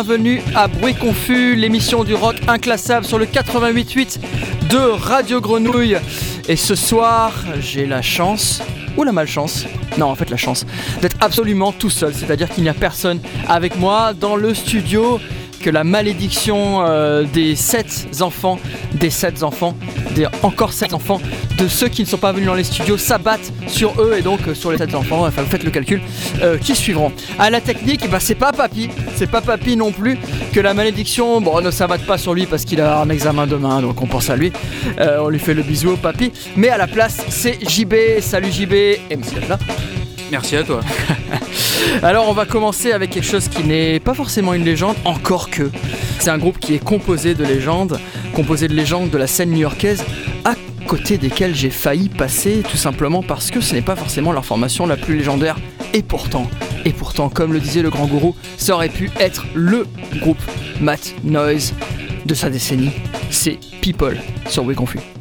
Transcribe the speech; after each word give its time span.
Bienvenue 0.00 0.40
à 0.54 0.68
Bruit 0.68 0.94
Confus, 0.94 1.56
l'émission 1.56 2.04
du 2.04 2.14
rock 2.14 2.36
inclassable 2.46 3.04
sur 3.04 3.18
le 3.18 3.26
88.8 3.26 4.20
de 4.70 4.78
Radio 4.78 5.40
Grenouille. 5.40 5.96
Et 6.46 6.54
ce 6.54 6.76
soir, 6.76 7.32
j'ai 7.58 7.84
la 7.84 8.00
chance, 8.00 8.62
ou 8.96 9.02
la 9.02 9.10
malchance, 9.10 9.66
non 9.98 10.06
en 10.06 10.14
fait 10.14 10.30
la 10.30 10.36
chance, 10.36 10.66
d'être 11.02 11.16
absolument 11.20 11.72
tout 11.72 11.90
seul, 11.90 12.14
c'est-à-dire 12.14 12.48
qu'il 12.48 12.62
n'y 12.62 12.68
a 12.68 12.74
personne 12.74 13.18
avec 13.48 13.74
moi 13.74 14.12
dans 14.14 14.36
le 14.36 14.54
studio 14.54 15.18
que 15.60 15.68
la 15.68 15.82
malédiction 15.82 16.86
euh, 16.86 17.24
des 17.24 17.56
sept 17.56 18.06
enfants, 18.20 18.60
des 18.94 19.10
sept 19.10 19.42
enfants, 19.42 19.76
des 20.14 20.28
encore 20.44 20.74
sept 20.74 20.94
enfants, 20.94 21.20
de 21.58 21.68
ceux 21.68 21.88
qui 21.88 22.02
ne 22.02 22.06
sont 22.06 22.18
pas 22.18 22.32
venus 22.32 22.46
dans 22.46 22.54
les 22.54 22.64
studios 22.64 22.96
s'abattent 22.96 23.52
sur 23.66 24.00
eux 24.00 24.14
et 24.18 24.22
donc 24.22 24.40
euh, 24.46 24.54
sur 24.54 24.70
les 24.70 24.78
sept 24.78 24.94
enfants, 24.94 25.26
enfin 25.26 25.42
vous 25.42 25.50
faites 25.50 25.64
le 25.64 25.70
calcul, 25.70 26.00
euh, 26.42 26.56
qui 26.58 26.74
suivront. 26.74 27.12
À 27.38 27.50
la 27.50 27.60
technique, 27.60 28.08
bah, 28.10 28.20
c'est 28.20 28.34
pas 28.34 28.52
papy, 28.52 28.88
c'est 29.16 29.30
pas 29.30 29.40
papy 29.40 29.76
non 29.76 29.92
plus, 29.92 30.18
que 30.52 30.60
la 30.60 30.74
malédiction, 30.74 31.40
bon 31.40 31.60
ne 31.60 31.70
s'abatte 31.70 32.06
pas 32.06 32.18
sur 32.18 32.34
lui 32.34 32.46
parce 32.46 32.64
qu'il 32.64 32.80
a 32.80 33.00
un 33.00 33.08
examen 33.10 33.46
demain, 33.46 33.82
donc 33.82 34.00
on 34.00 34.06
pense 34.06 34.30
à 34.30 34.36
lui, 34.36 34.52
on 34.98 35.28
lui 35.28 35.38
fait 35.38 35.54
le 35.54 35.62
bisou 35.62 35.90
au 35.90 35.96
papy, 35.96 36.32
mais 36.56 36.68
à 36.68 36.78
la 36.78 36.86
place 36.86 37.18
c'est 37.28 37.58
JB, 37.68 38.20
salut 38.20 38.52
JB, 38.52 38.72
et 38.72 39.16
monsieur 39.16 39.40
là. 39.48 39.58
Merci 40.30 40.56
à 40.56 40.62
toi. 40.62 40.80
Alors 42.02 42.28
on 42.28 42.32
va 42.32 42.44
commencer 42.44 42.92
avec 42.92 43.10
quelque 43.10 43.26
chose 43.26 43.48
qui 43.48 43.64
n'est 43.64 43.98
pas 43.98 44.14
forcément 44.14 44.52
une 44.52 44.64
légende, 44.64 44.96
encore 45.04 45.48
que. 45.48 45.70
C'est 46.18 46.30
un 46.30 46.38
groupe 46.38 46.58
qui 46.58 46.74
est 46.74 46.84
composé 46.84 47.34
de 47.34 47.44
légendes, 47.44 47.98
composé 48.34 48.68
de 48.68 48.74
légendes 48.74 49.10
de 49.10 49.16
la 49.16 49.26
scène 49.26 49.50
new-yorkaise, 49.50 50.04
côté 50.88 51.18
desquelles 51.18 51.54
j'ai 51.54 51.68
failli 51.68 52.08
passer, 52.08 52.62
tout 52.68 52.78
simplement 52.78 53.22
parce 53.22 53.50
que 53.50 53.60
ce 53.60 53.74
n'est 53.74 53.82
pas 53.82 53.94
forcément 53.94 54.32
leur 54.32 54.46
formation 54.46 54.86
la 54.86 54.96
plus 54.96 55.18
légendaire. 55.18 55.58
Et 55.92 56.02
pourtant, 56.02 56.48
et 56.86 56.92
pourtant, 56.92 57.28
comme 57.28 57.52
le 57.52 57.60
disait 57.60 57.82
le 57.82 57.90
grand 57.90 58.06
gourou, 58.06 58.34
ça 58.56 58.74
aurait 58.74 58.88
pu 58.88 59.10
être 59.20 59.46
le 59.54 59.86
groupe 60.16 60.40
Matt 60.80 61.14
Noise 61.24 61.74
de 62.24 62.34
sa 62.34 62.48
décennie. 62.48 62.90
C'est 63.30 63.58
People 63.82 64.18
sur 64.48 64.64
We 64.64 64.74
Confus. 64.74 65.17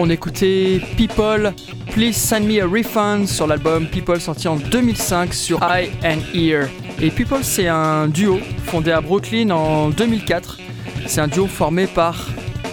On 0.00 0.08
écoutait 0.08 0.80
People 0.96 1.52
Please 1.92 2.14
Send 2.14 2.46
Me 2.46 2.62
a 2.62 2.66
Refund 2.66 3.26
sur 3.26 3.46
l'album 3.46 3.86
People 3.86 4.18
sorti 4.18 4.48
en 4.48 4.56
2005 4.56 5.34
sur 5.34 5.60
Eye 5.62 5.90
and 6.02 6.20
Ear. 6.34 6.68
Et 7.02 7.10
People 7.10 7.40
c'est 7.42 7.68
un 7.68 8.08
duo 8.08 8.38
fondé 8.64 8.92
à 8.92 9.00
Brooklyn 9.02 9.50
en 9.50 9.90
2004. 9.90 10.58
C'est 11.06 11.20
un 11.20 11.28
duo 11.28 11.46
formé 11.46 11.86
par 11.86 12.28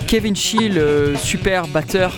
Kevin 0.08 0.36
Shee, 0.36 0.70
le 0.70 1.16
super 1.18 1.68
batteur 1.68 2.14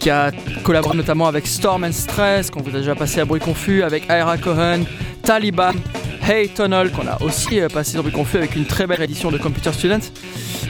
qui 0.00 0.10
a 0.10 0.32
collaboré 0.64 0.96
notamment 0.96 1.28
avec 1.28 1.46
Storm 1.46 1.84
and 1.84 1.92
Stress, 1.92 2.50
qu'on 2.50 2.62
vous 2.62 2.74
a 2.74 2.80
déjà 2.80 2.94
passé 2.94 3.20
à 3.20 3.24
Bruit 3.24 3.40
Confus, 3.40 3.82
avec 3.82 4.06
Ira 4.08 4.36
Cohen, 4.38 4.80
Taliban, 5.22 5.74
Hey 6.26 6.48
Tunnel, 6.48 6.90
qu'on 6.90 7.06
a 7.06 7.22
aussi 7.22 7.60
euh, 7.60 7.68
passé 7.68 7.96
dans 7.96 8.02
Bruit 8.02 8.12
Confus 8.12 8.38
avec 8.38 8.56
une 8.56 8.64
très 8.64 8.86
belle 8.86 9.02
édition 9.02 9.30
de 9.30 9.38
Computer 9.38 9.72
Student, 9.72 10.00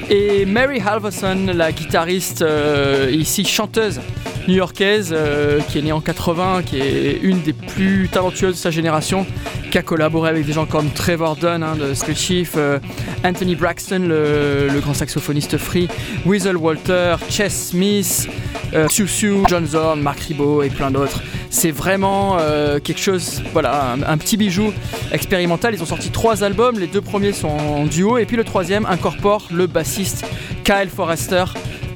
et 0.09 0.47
Mary 0.47 0.81
Halverson, 0.81 1.53
la 1.55 1.73
guitariste, 1.73 2.43
euh, 2.43 3.11
ici 3.13 3.45
chanteuse 3.45 4.01
new-yorkaise, 4.49 5.11
euh, 5.13 5.61
qui 5.61 5.79
est 5.79 5.83
née 5.83 5.93
en 5.93 6.01
80, 6.01 6.63
qui 6.63 6.81
est 6.81 7.19
une 7.23 7.41
des 7.43 7.53
plus 7.53 8.09
talentueuses 8.11 8.55
de 8.55 8.59
sa 8.59 8.71
génération, 8.71 9.27
qui 9.71 9.79
a 9.79 9.83
collaboré 9.83 10.29
avec 10.29 10.45
des 10.45 10.53
gens 10.53 10.67
comme 10.67 10.91
Trevor 10.91 11.37
Dunn 11.37 11.63
hein, 11.63 11.77
de 11.77 11.95
Skull 11.95 12.17
Chief, 12.17 12.55
euh, 12.57 12.79
Anthony 13.25 13.55
Braxton, 13.55 14.07
le, 14.09 14.81
grand 14.81 14.95
saxophoniste 14.95 15.59
free, 15.59 15.89
Weasel 16.27 16.57
Walter, 16.57 17.17
Chess 17.29 17.69
Smith, 17.71 18.29
euh, 18.75 18.89
Siu, 18.89 19.43
John 19.49 19.67
Zorn, 19.67 20.01
Mark 20.01 20.21
Ribot 20.21 20.63
et 20.63 20.71
plein 20.71 20.91
d'autres. 20.91 21.23
C'est 21.51 21.71
vraiment 21.71 22.37
euh, 22.41 22.81
quelque 22.81 23.01
chose, 23.01 23.43
voilà, 23.53 23.93
un, 23.93 24.03
un 24.03 24.19
petit 24.19 24.37
bijou 24.37 24.73
expérimental. 25.13 25.75
Ils 25.75 25.83
ont 25.83 25.87
sorti 25.87 26.11
trois 26.11 26.43
albums, 26.43 26.79
les 26.79 26.87
deux 26.87 27.01
premiers 27.01 27.33
sont 27.33 27.49
en 27.49 27.87
duo 27.87 28.19
et 28.19 28.27
puis 28.27 28.37
le 28.37 28.45
troisième 28.45 28.87
incorpore 28.87 29.49
le 29.53 29.67
bassiste 29.67 30.25
Kyle 30.65 30.89
Forrester. 30.95 31.45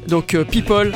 Donc 0.06 0.36
People, 0.50 0.92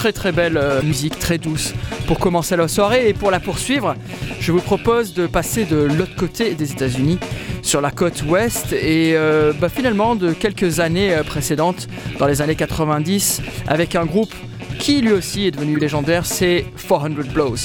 très 0.00 0.14
très 0.14 0.32
belle 0.32 0.56
euh, 0.56 0.80
musique, 0.80 1.18
très 1.18 1.36
douce 1.36 1.74
pour 2.06 2.18
commencer 2.18 2.56
la 2.56 2.68
soirée. 2.68 3.10
Et 3.10 3.12
pour 3.12 3.30
la 3.30 3.38
poursuivre, 3.38 3.96
je 4.40 4.50
vous 4.50 4.62
propose 4.62 5.12
de 5.12 5.26
passer 5.26 5.66
de 5.66 5.76
l'autre 5.76 6.16
côté 6.16 6.54
des 6.54 6.72
États-Unis 6.72 7.18
sur 7.60 7.82
la 7.82 7.90
côte 7.90 8.22
ouest. 8.22 8.72
Et 8.72 9.12
euh, 9.14 9.52
bah, 9.52 9.68
finalement 9.68 10.14
de 10.16 10.32
quelques 10.32 10.80
années 10.80 11.12
euh, 11.12 11.22
précédentes, 11.22 11.86
dans 12.18 12.26
les 12.26 12.40
années 12.40 12.54
90, 12.54 13.42
avec 13.68 13.94
un 13.94 14.06
groupe 14.06 14.32
qui 14.78 15.02
lui 15.02 15.12
aussi 15.12 15.44
est 15.48 15.50
devenu 15.50 15.78
légendaire, 15.78 16.24
c'est 16.24 16.64
400 16.88 17.10
Blows, 17.34 17.56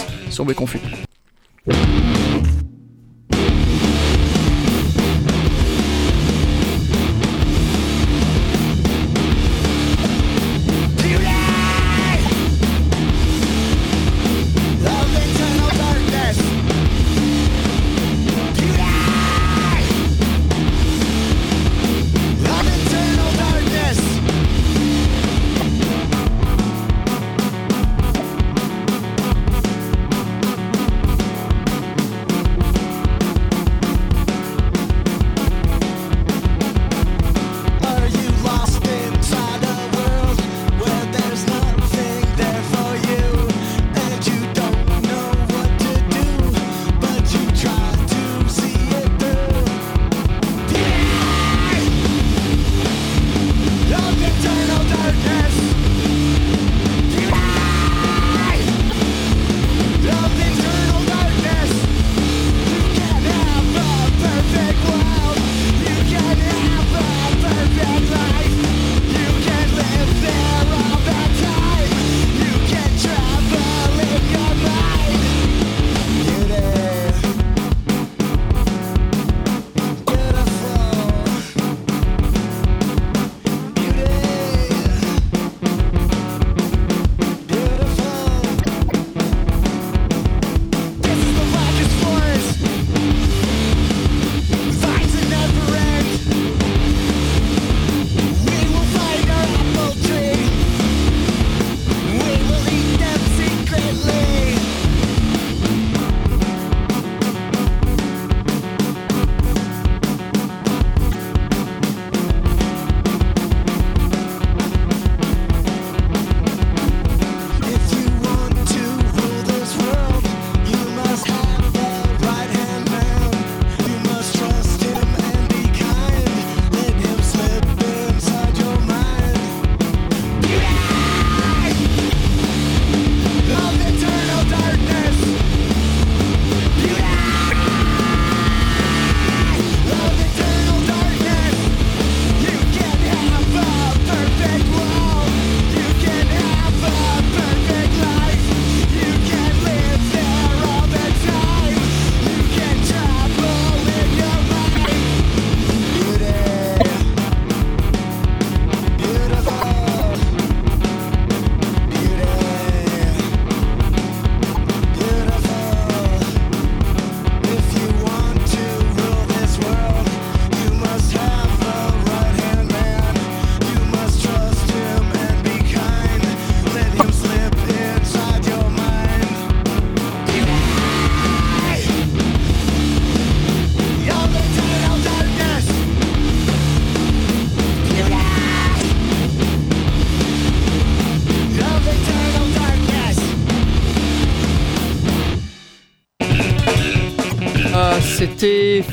confus. 0.58 0.82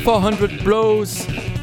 400 0.05 0.31
Blows 0.65 1.05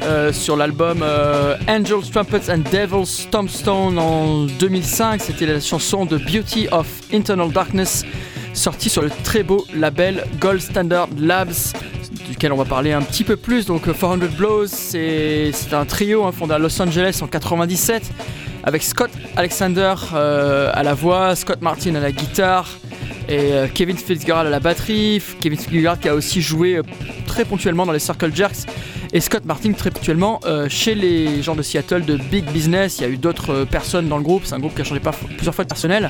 euh, 0.01 0.31
sur 0.31 0.55
l'album 0.55 0.99
euh, 1.01 1.57
Angels, 1.67 2.09
Trumpets 2.11 2.49
and 2.49 2.63
Devils 2.71 3.27
Tombstone 3.29 3.99
en 3.99 4.45
2005. 4.45 5.21
C'était 5.21 5.45
la 5.45 5.59
chanson 5.59 6.05
de 6.05 6.17
Beauty 6.17 6.67
of 6.71 6.87
Internal 7.13 7.51
Darkness 7.51 8.05
sortie 8.53 8.89
sur 8.89 9.01
le 9.01 9.09
très 9.23 9.43
beau 9.43 9.65
label 9.75 10.23
Gold 10.39 10.61
Standard 10.61 11.09
Labs 11.17 11.73
duquel 12.27 12.53
on 12.53 12.57
va 12.57 12.65
parler 12.65 12.93
un 12.93 13.01
petit 13.01 13.25
peu 13.25 13.35
plus. 13.35 13.65
Donc 13.65 13.87
euh, 13.87 13.93
400 13.93 14.17
Blows, 14.37 14.67
c'est 14.67 15.51
un 15.73 15.85
trio 15.85 16.25
hein, 16.25 16.31
fondé 16.31 16.53
à 16.53 16.59
Los 16.59 16.81
Angeles 16.81 17.19
en 17.21 17.27
97 17.27 18.09
avec 18.63 18.83
Scott 18.83 19.11
Alexander 19.35 19.95
euh, 20.13 20.71
à 20.73 20.83
la 20.83 20.93
voix, 20.93 21.35
Scott 21.35 21.61
Martin 21.61 21.95
à 21.95 21.99
la 21.99 22.11
guitare 22.11 22.69
Et 23.29 23.53
euh, 23.53 23.67
Kevin 23.71 23.95
Fitzgerald 23.95 24.47
à 24.47 24.49
la 24.49 24.59
batterie, 24.59 25.21
Kevin 25.39 25.59
Fitzgerald 25.59 25.99
qui 25.99 26.09
a 26.09 26.15
aussi 26.15 26.41
joué 26.41 26.77
euh, 26.77 26.81
très 27.27 27.45
ponctuellement 27.45 27.85
dans 27.85 27.91
les 27.91 27.99
Circle 27.99 28.35
Jerks, 28.35 28.65
et 29.13 29.19
Scott 29.19 29.45
Martin 29.45 29.71
très 29.73 29.91
ponctuellement 29.91 30.39
euh, 30.45 30.67
chez 30.67 30.95
les 30.95 31.43
gens 31.43 31.55
de 31.55 31.61
Seattle 31.61 32.05
de 32.05 32.17
Big 32.17 32.43
Business. 32.45 32.97
Il 32.97 33.01
y 33.03 33.05
a 33.05 33.09
eu 33.09 33.17
d'autres 33.17 33.65
personnes 33.65 34.07
dans 34.07 34.17
le 34.17 34.23
groupe, 34.23 34.45
c'est 34.45 34.55
un 34.55 34.59
groupe 34.59 34.73
qui 34.73 34.81
a 34.81 34.83
changé 34.83 34.99
plusieurs 35.37 35.53
fois 35.53 35.63
de 35.63 35.69
personnel, 35.69 36.09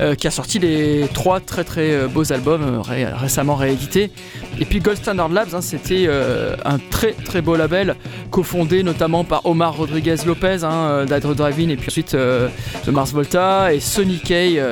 euh, 0.00 0.14
qui 0.14 0.26
a 0.26 0.30
sorti 0.30 0.58
les 0.58 1.06
trois 1.12 1.40
très 1.40 1.64
très 1.64 1.92
euh, 1.92 2.08
beaux 2.08 2.32
albums 2.32 2.62
euh, 2.62 2.80
ré- 2.80 3.04
récemment 3.04 3.54
réédités. 3.54 4.10
Et 4.58 4.64
puis 4.64 4.80
Gold 4.80 4.96
Standard 4.98 5.28
Labs, 5.28 5.54
hein, 5.54 5.60
c'était 5.60 6.08
un 6.64 6.78
très 6.90 7.12
très 7.12 7.40
beau 7.40 7.56
label, 7.56 7.96
cofondé 8.30 8.82
notamment 8.82 9.24
par 9.24 9.46
Omar 9.46 9.76
Rodriguez 9.76 10.16
Lopez 10.26 10.58
hein, 10.62 11.04
d'Hydro 11.06 11.34
Driving 11.34 11.70
et 11.70 11.76
puis 11.76 11.88
ensuite 11.88 12.16
Mars 12.86 13.12
Volta 13.12 13.72
et 13.72 13.80
Sonny 13.80 14.18
Kay, 14.18 14.62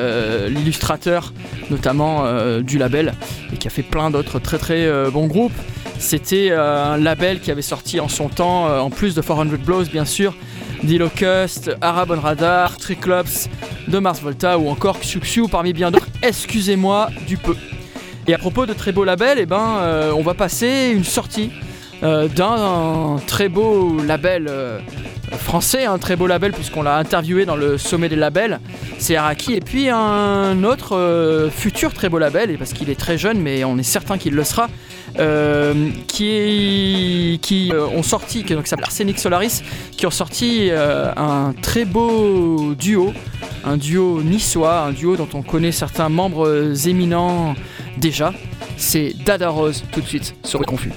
l'illustrateur 0.49 1.33
notamment 1.71 2.25
du 2.61 2.79
label 2.79 3.15
et 3.53 3.57
qui 3.57 3.67
a 3.69 3.71
fait 3.71 3.83
plein 3.83 4.11
d'autres 4.11 4.39
très 4.39 4.59
très 4.59 5.11
bons 5.11 5.27
groupes. 5.27 5.57
C'était 5.99 6.53
un 6.53 6.99
label 6.99 7.41
qui 7.41 7.51
avait 7.51 7.63
sorti 7.63 8.01
en 8.01 8.09
son 8.09 8.29
temps, 8.29 8.67
en 8.81 8.91
plus 8.91 9.15
de 9.15 9.23
400 9.23 9.47
Blows 9.65 9.85
bien 9.85 10.05
sûr, 10.05 10.35
D-Locust, 10.83 11.71
Arab 11.81 12.11
on 12.17 12.21
Radar, 12.21 12.77
Triclops, 12.77 13.49
de 13.89 13.99
Mars 13.99 14.21
Volta 14.21 14.59
ou 14.59 14.69
encore 14.69 14.99
Xiu 15.01 15.21
Xiu 15.21 15.49
parmi 15.49 15.73
bien 15.73 15.91
d'autres. 15.91 16.09
Excusez-moi 16.23 17.11
du 17.27 17.37
peu. 17.37 17.57
Et 18.27 18.35
à 18.35 18.39
propos 18.39 18.67
de 18.67 18.73
très 18.73 18.93
beaux 18.93 19.05
labels, 19.05 19.39
eh 19.41 19.47
ben, 19.47 19.79
euh, 19.81 20.13
on 20.17 20.23
va 20.23 20.35
passer 20.35 20.93
une 20.95 21.05
sortie 21.05 21.51
euh, 22.03 22.29
d'un 22.29 23.17
très 23.27 23.49
beau 23.49 23.97
label 24.07 24.47
euh, 24.49 24.79
français, 25.33 25.85
un 25.85 25.99
très 25.99 26.17
beau 26.17 26.27
label 26.27 26.53
puisqu'on 26.53 26.83
l'a 26.83 26.97
interviewé 26.97 27.45
dans 27.45 27.57
le 27.57 27.79
sommet 27.79 28.09
des 28.09 28.17
labels, 28.17 28.61
c'est 28.99 29.17
Araki, 29.17 29.55
et 29.55 29.61
puis 29.61 29.89
un 29.89 30.63
autre 30.65 31.51
futur 31.51 31.93
très 31.93 32.09
beau 32.09 32.19
label, 32.19 32.57
parce 32.59 32.73
qu'il 32.73 32.91
est 32.91 32.99
très 32.99 33.19
jeune, 33.19 33.41
mais 33.41 33.65
on 33.65 33.79
est 33.79 33.83
certain 33.83 34.19
qu'il 34.19 34.35
le 34.35 34.45
sera, 34.45 34.69
euh, 35.21 35.91
qui, 36.07 37.71
euh, 37.73 37.87
ont 37.89 38.03
sorti, 38.03 38.43
qui 38.43 38.55
s'appelle 38.65 38.85
Arsenic 38.85 39.19
Solaris, 39.19 39.63
qui 39.97 40.07
ont 40.07 40.11
sorti 40.11 40.69
euh, 40.71 41.13
un 41.17 41.53
très 41.61 41.85
beau 41.85 42.75
duo, 42.75 43.13
un 43.65 43.77
duo 43.77 44.23
niçois, 44.23 44.81
un 44.81 44.93
duo 44.93 45.17
dont 45.17 45.29
on 45.35 45.43
connaît 45.43 45.73
certains 45.73 46.09
membres 46.09 46.73
éminents 46.89 47.55
déjà. 47.99 48.33
C'est 48.77 49.15
Dada 49.25 49.51
Rose 49.51 49.85
tout 49.93 50.01
de 50.01 50.07
suite 50.07 50.35
sur 50.43 50.59
le 50.59 50.65
confus. 50.65 50.93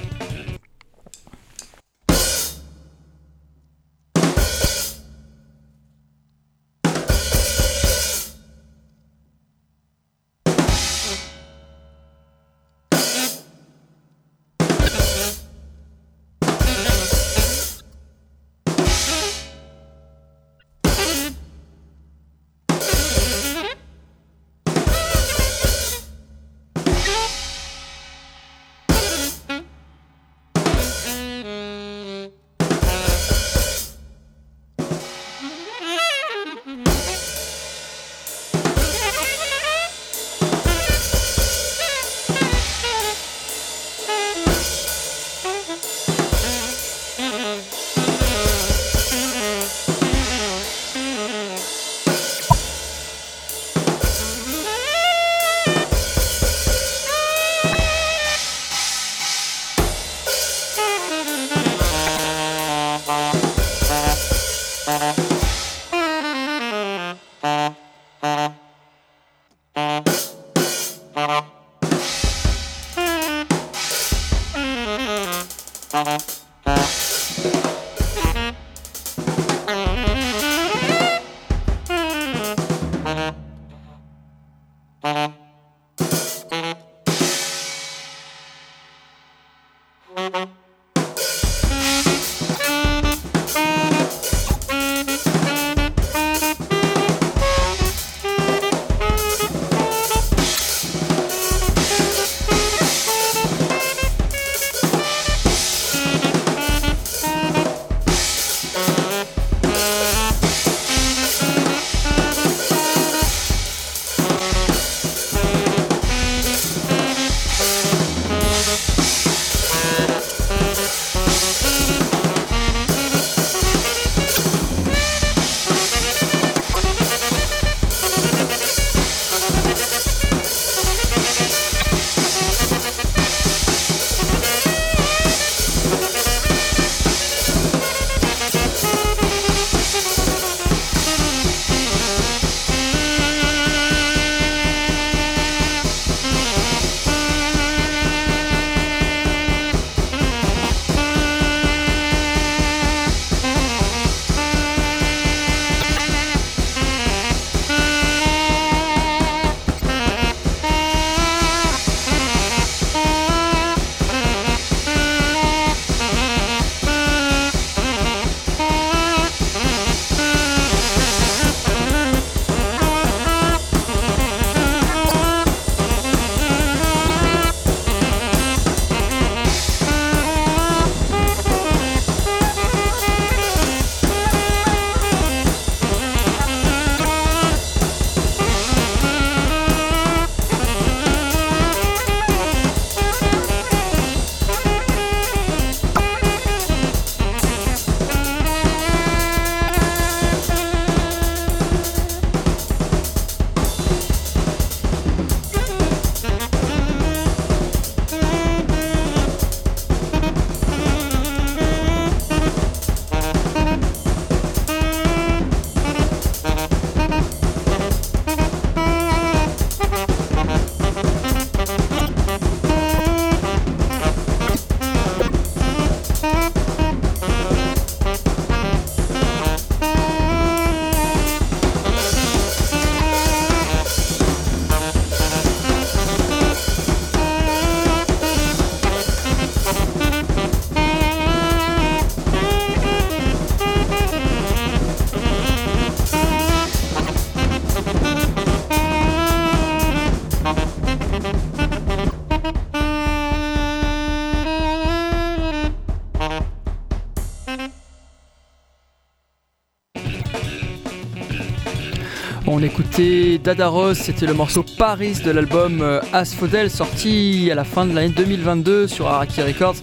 On 262.93 262.95
écoutait 262.95 263.39
Dada 263.39 263.69
Rose, 263.69 263.97
c'était 263.97 264.27
le 264.27 264.33
morceau 264.33 264.63
Paris 264.77 265.15
de 265.25 265.31
l'album 265.31 265.81
euh, 265.81 265.99
Asphodel 266.11 266.69
sorti 266.69 267.49
à 267.51 267.55
la 267.55 267.63
fin 267.63 267.85
de 267.85 267.93
l'année 267.93 268.13
2022 268.15 268.87
sur 268.87 269.07
Araki 269.07 269.41
Records 269.41 269.77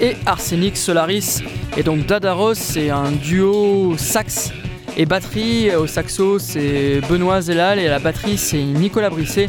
et 0.00 0.14
Arsenic 0.26 0.76
Solaris. 0.76 1.40
Et 1.76 1.82
donc 1.82 2.06
Dada 2.06 2.34
Rose, 2.34 2.58
c'est 2.58 2.90
un 2.90 3.10
duo 3.10 3.96
sax 3.96 4.52
et 4.96 5.06
batterie. 5.06 5.74
Au 5.74 5.88
saxo, 5.88 6.38
c'est 6.38 7.00
Benoît 7.08 7.40
Zelal 7.40 7.80
et 7.80 7.88
à 7.88 7.90
la 7.90 7.98
batterie, 7.98 8.38
c'est 8.38 8.62
Nicolas 8.62 9.10
Brisset. 9.10 9.48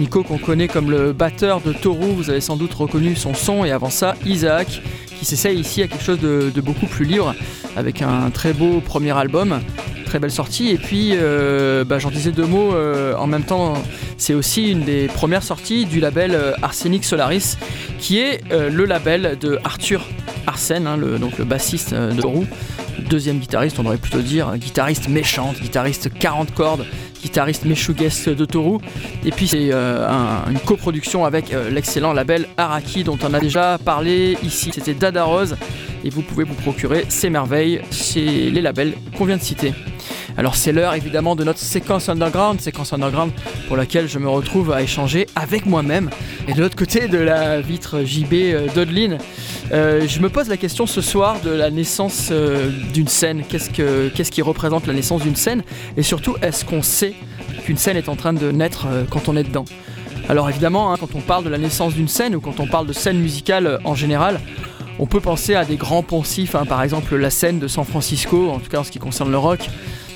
Nico 0.00 0.24
qu'on 0.24 0.38
connaît 0.38 0.68
comme 0.68 0.90
le 0.90 1.12
batteur 1.12 1.60
de 1.60 1.72
Toru, 1.72 2.12
vous 2.12 2.30
avez 2.30 2.40
sans 2.40 2.56
doute 2.56 2.74
reconnu 2.74 3.14
son 3.14 3.34
son 3.34 3.64
et 3.64 3.70
avant 3.70 3.90
ça 3.90 4.16
Isaac 4.24 4.82
qui 5.18 5.24
s'essaye 5.24 5.60
ici 5.60 5.82
à 5.82 5.86
quelque 5.86 6.02
chose 6.02 6.18
de 6.18 6.60
beaucoup 6.60 6.86
plus 6.86 7.04
libre 7.04 7.34
avec 7.76 8.02
un 8.02 8.30
très 8.30 8.52
beau 8.52 8.80
premier 8.80 9.16
album, 9.16 9.60
très 10.12 10.18
belle 10.18 10.30
sortie 10.30 10.68
et 10.68 10.76
puis 10.76 11.12
euh, 11.14 11.84
bah, 11.84 11.98
j'en 11.98 12.10
disais 12.10 12.32
deux 12.32 12.44
mots 12.44 12.74
euh, 12.74 13.14
en 13.16 13.26
même 13.26 13.44
temps 13.44 13.72
c'est 14.18 14.34
aussi 14.34 14.70
une 14.70 14.82
des 14.82 15.06
premières 15.06 15.42
sorties 15.42 15.86
du 15.86 16.00
label 16.00 16.32
euh, 16.34 16.52
Arsenic 16.60 17.02
Solaris 17.02 17.56
qui 17.98 18.18
est 18.18 18.42
le 18.52 18.84
label 18.84 19.38
de 19.40 19.58
Arthur 19.64 20.04
Arsène, 20.46 20.86
hein, 20.86 20.98
le, 20.98 21.18
donc 21.18 21.38
le 21.38 21.44
bassiste 21.46 21.94
de 21.94 22.20
Toru, 22.20 22.44
deuxième 23.08 23.38
guitariste 23.38 23.78
on 23.78 23.84
devrait 23.84 23.96
plutôt 23.96 24.20
dire, 24.20 24.54
guitariste 24.58 25.08
méchante, 25.08 25.58
guitariste 25.62 26.10
40 26.12 26.52
cordes 26.52 26.84
guitariste 27.22 27.64
Meshuges 27.64 28.26
de 28.26 28.44
Toru. 28.44 28.78
Et 29.24 29.30
puis 29.30 29.46
c'est 29.46 29.72
un- 29.72 30.50
une 30.50 30.58
coproduction 30.58 31.24
avec 31.24 31.54
l'excellent 31.70 32.12
label 32.12 32.46
Araki 32.56 33.04
dont 33.04 33.16
on 33.22 33.32
a 33.32 33.38
déjà 33.38 33.78
parlé 33.78 34.36
ici. 34.42 34.72
C'était 34.74 34.94
Dada 34.94 35.22
Rose 35.22 35.56
et 36.04 36.10
vous 36.10 36.22
pouvez 36.22 36.42
vous 36.42 36.54
procurer 36.54 37.04
ces 37.08 37.30
merveilles 37.30 37.80
chez 37.92 38.50
les 38.50 38.60
labels 38.60 38.94
qu'on 39.16 39.24
vient 39.26 39.36
de 39.36 39.42
citer. 39.42 39.72
Alors 40.38 40.56
c'est 40.56 40.72
l'heure 40.72 40.94
évidemment 40.94 41.36
de 41.36 41.44
notre 41.44 41.58
séquence 41.58 42.08
underground, 42.08 42.60
séquence 42.60 42.92
underground 42.92 43.32
pour 43.68 43.76
laquelle 43.76 44.08
je 44.08 44.18
me 44.18 44.28
retrouve 44.28 44.72
à 44.72 44.82
échanger 44.82 45.26
avec 45.34 45.66
moi-même. 45.66 46.10
Et 46.48 46.54
de 46.54 46.60
l'autre 46.60 46.76
côté 46.76 47.08
de 47.08 47.18
la 47.18 47.60
vitre 47.60 48.02
JB 48.02 48.32
euh, 48.32 48.66
d'Odeline, 48.74 49.18
euh, 49.72 50.06
je 50.06 50.20
me 50.20 50.28
pose 50.28 50.48
la 50.48 50.56
question 50.56 50.86
ce 50.86 51.00
soir 51.00 51.40
de 51.40 51.50
la 51.50 51.70
naissance 51.70 52.28
euh, 52.30 52.70
d'une 52.92 53.08
scène. 53.08 53.42
Qu'est-ce, 53.48 53.70
que, 53.70 54.08
qu'est-ce 54.08 54.32
qui 54.32 54.42
représente 54.42 54.86
la 54.86 54.94
naissance 54.94 55.22
d'une 55.22 55.36
scène? 55.36 55.62
Et 55.96 56.02
surtout, 56.02 56.36
est-ce 56.42 56.64
qu'on 56.64 56.82
sait 56.82 57.14
qu'une 57.64 57.76
scène 57.76 57.96
est 57.96 58.08
en 58.08 58.16
train 58.16 58.32
de 58.32 58.50
naître 58.50 58.86
quand 59.10 59.28
on 59.28 59.36
est 59.36 59.44
dedans? 59.44 59.64
Alors 60.28 60.48
évidemment, 60.48 60.92
hein, 60.92 60.96
quand 60.98 61.14
on 61.14 61.20
parle 61.20 61.44
de 61.44 61.50
la 61.50 61.58
naissance 61.58 61.94
d'une 61.94 62.08
scène 62.08 62.34
ou 62.34 62.40
quand 62.40 62.60
on 62.60 62.66
parle 62.66 62.86
de 62.86 62.92
scène 62.92 63.18
musicale 63.18 63.80
en 63.84 63.94
général, 63.94 64.40
on 64.98 65.06
peut 65.06 65.20
penser 65.20 65.54
à 65.54 65.64
des 65.64 65.76
grands 65.76 66.02
poncifs, 66.02 66.54
hein, 66.54 66.64
par 66.64 66.82
exemple 66.82 67.16
la 67.16 67.30
scène 67.30 67.58
de 67.58 67.68
San 67.68 67.84
Francisco, 67.84 68.50
en 68.50 68.58
tout 68.58 68.68
cas 68.68 68.78
en 68.78 68.84
ce 68.84 68.90
qui 68.90 68.98
concerne 68.98 69.30
le 69.30 69.38
rock, 69.38 69.68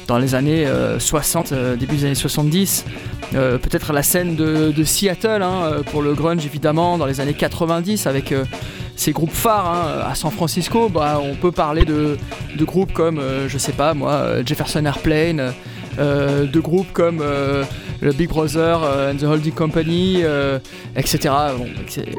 dans 0.06 0.18
les 0.18 0.34
années 0.34 0.66
euh, 0.66 0.98
60, 0.98 1.52
euh, 1.52 1.76
début 1.76 1.96
des 1.96 2.04
années 2.04 2.14
70. 2.14 2.84
Euh, 3.34 3.58
Peut-être 3.58 3.92
la 3.92 4.02
scène 4.02 4.36
de, 4.36 4.84
Seattle 4.84 5.42
hein, 5.42 5.62
euh, 5.64 5.82
pour 5.82 6.02
le 6.02 6.14
grunge 6.14 6.44
évidemment, 6.46 6.98
dans 6.98 7.06
les 7.06 7.20
années 7.20 7.34
90 7.34 8.06
avec 8.06 8.32
euh, 8.32 8.44
ces 8.94 9.12
groupes 9.12 9.32
phares 9.32 9.66
hein, 9.66 10.10
à 10.10 10.14
San 10.14 10.30
Francisco. 10.30 10.88
Bah, 10.88 11.20
on 11.22 11.34
peut 11.34 11.52
parler 11.52 11.84
de, 11.84 12.16
groupes 12.60 12.92
comme, 12.92 13.18
euh, 13.18 13.48
je 13.48 13.58
sais 13.58 13.72
pas 13.72 13.94
moi, 13.94 14.12
euh, 14.12 14.42
Jefferson 14.44 14.84
Airplane, 14.84 15.52
euh, 15.98 16.46
de 16.46 16.60
groupes 16.60 16.92
comme 16.92 17.20
euh, 17.22 17.64
le 18.00 18.12
Big 18.12 18.28
Brother 18.28 18.82
euh, 18.82 19.12
and 19.12 19.16
the 19.16 19.24
Holding 19.24 19.52
Company, 19.52 20.20
euh, 20.22 20.58
etc. 20.96 21.34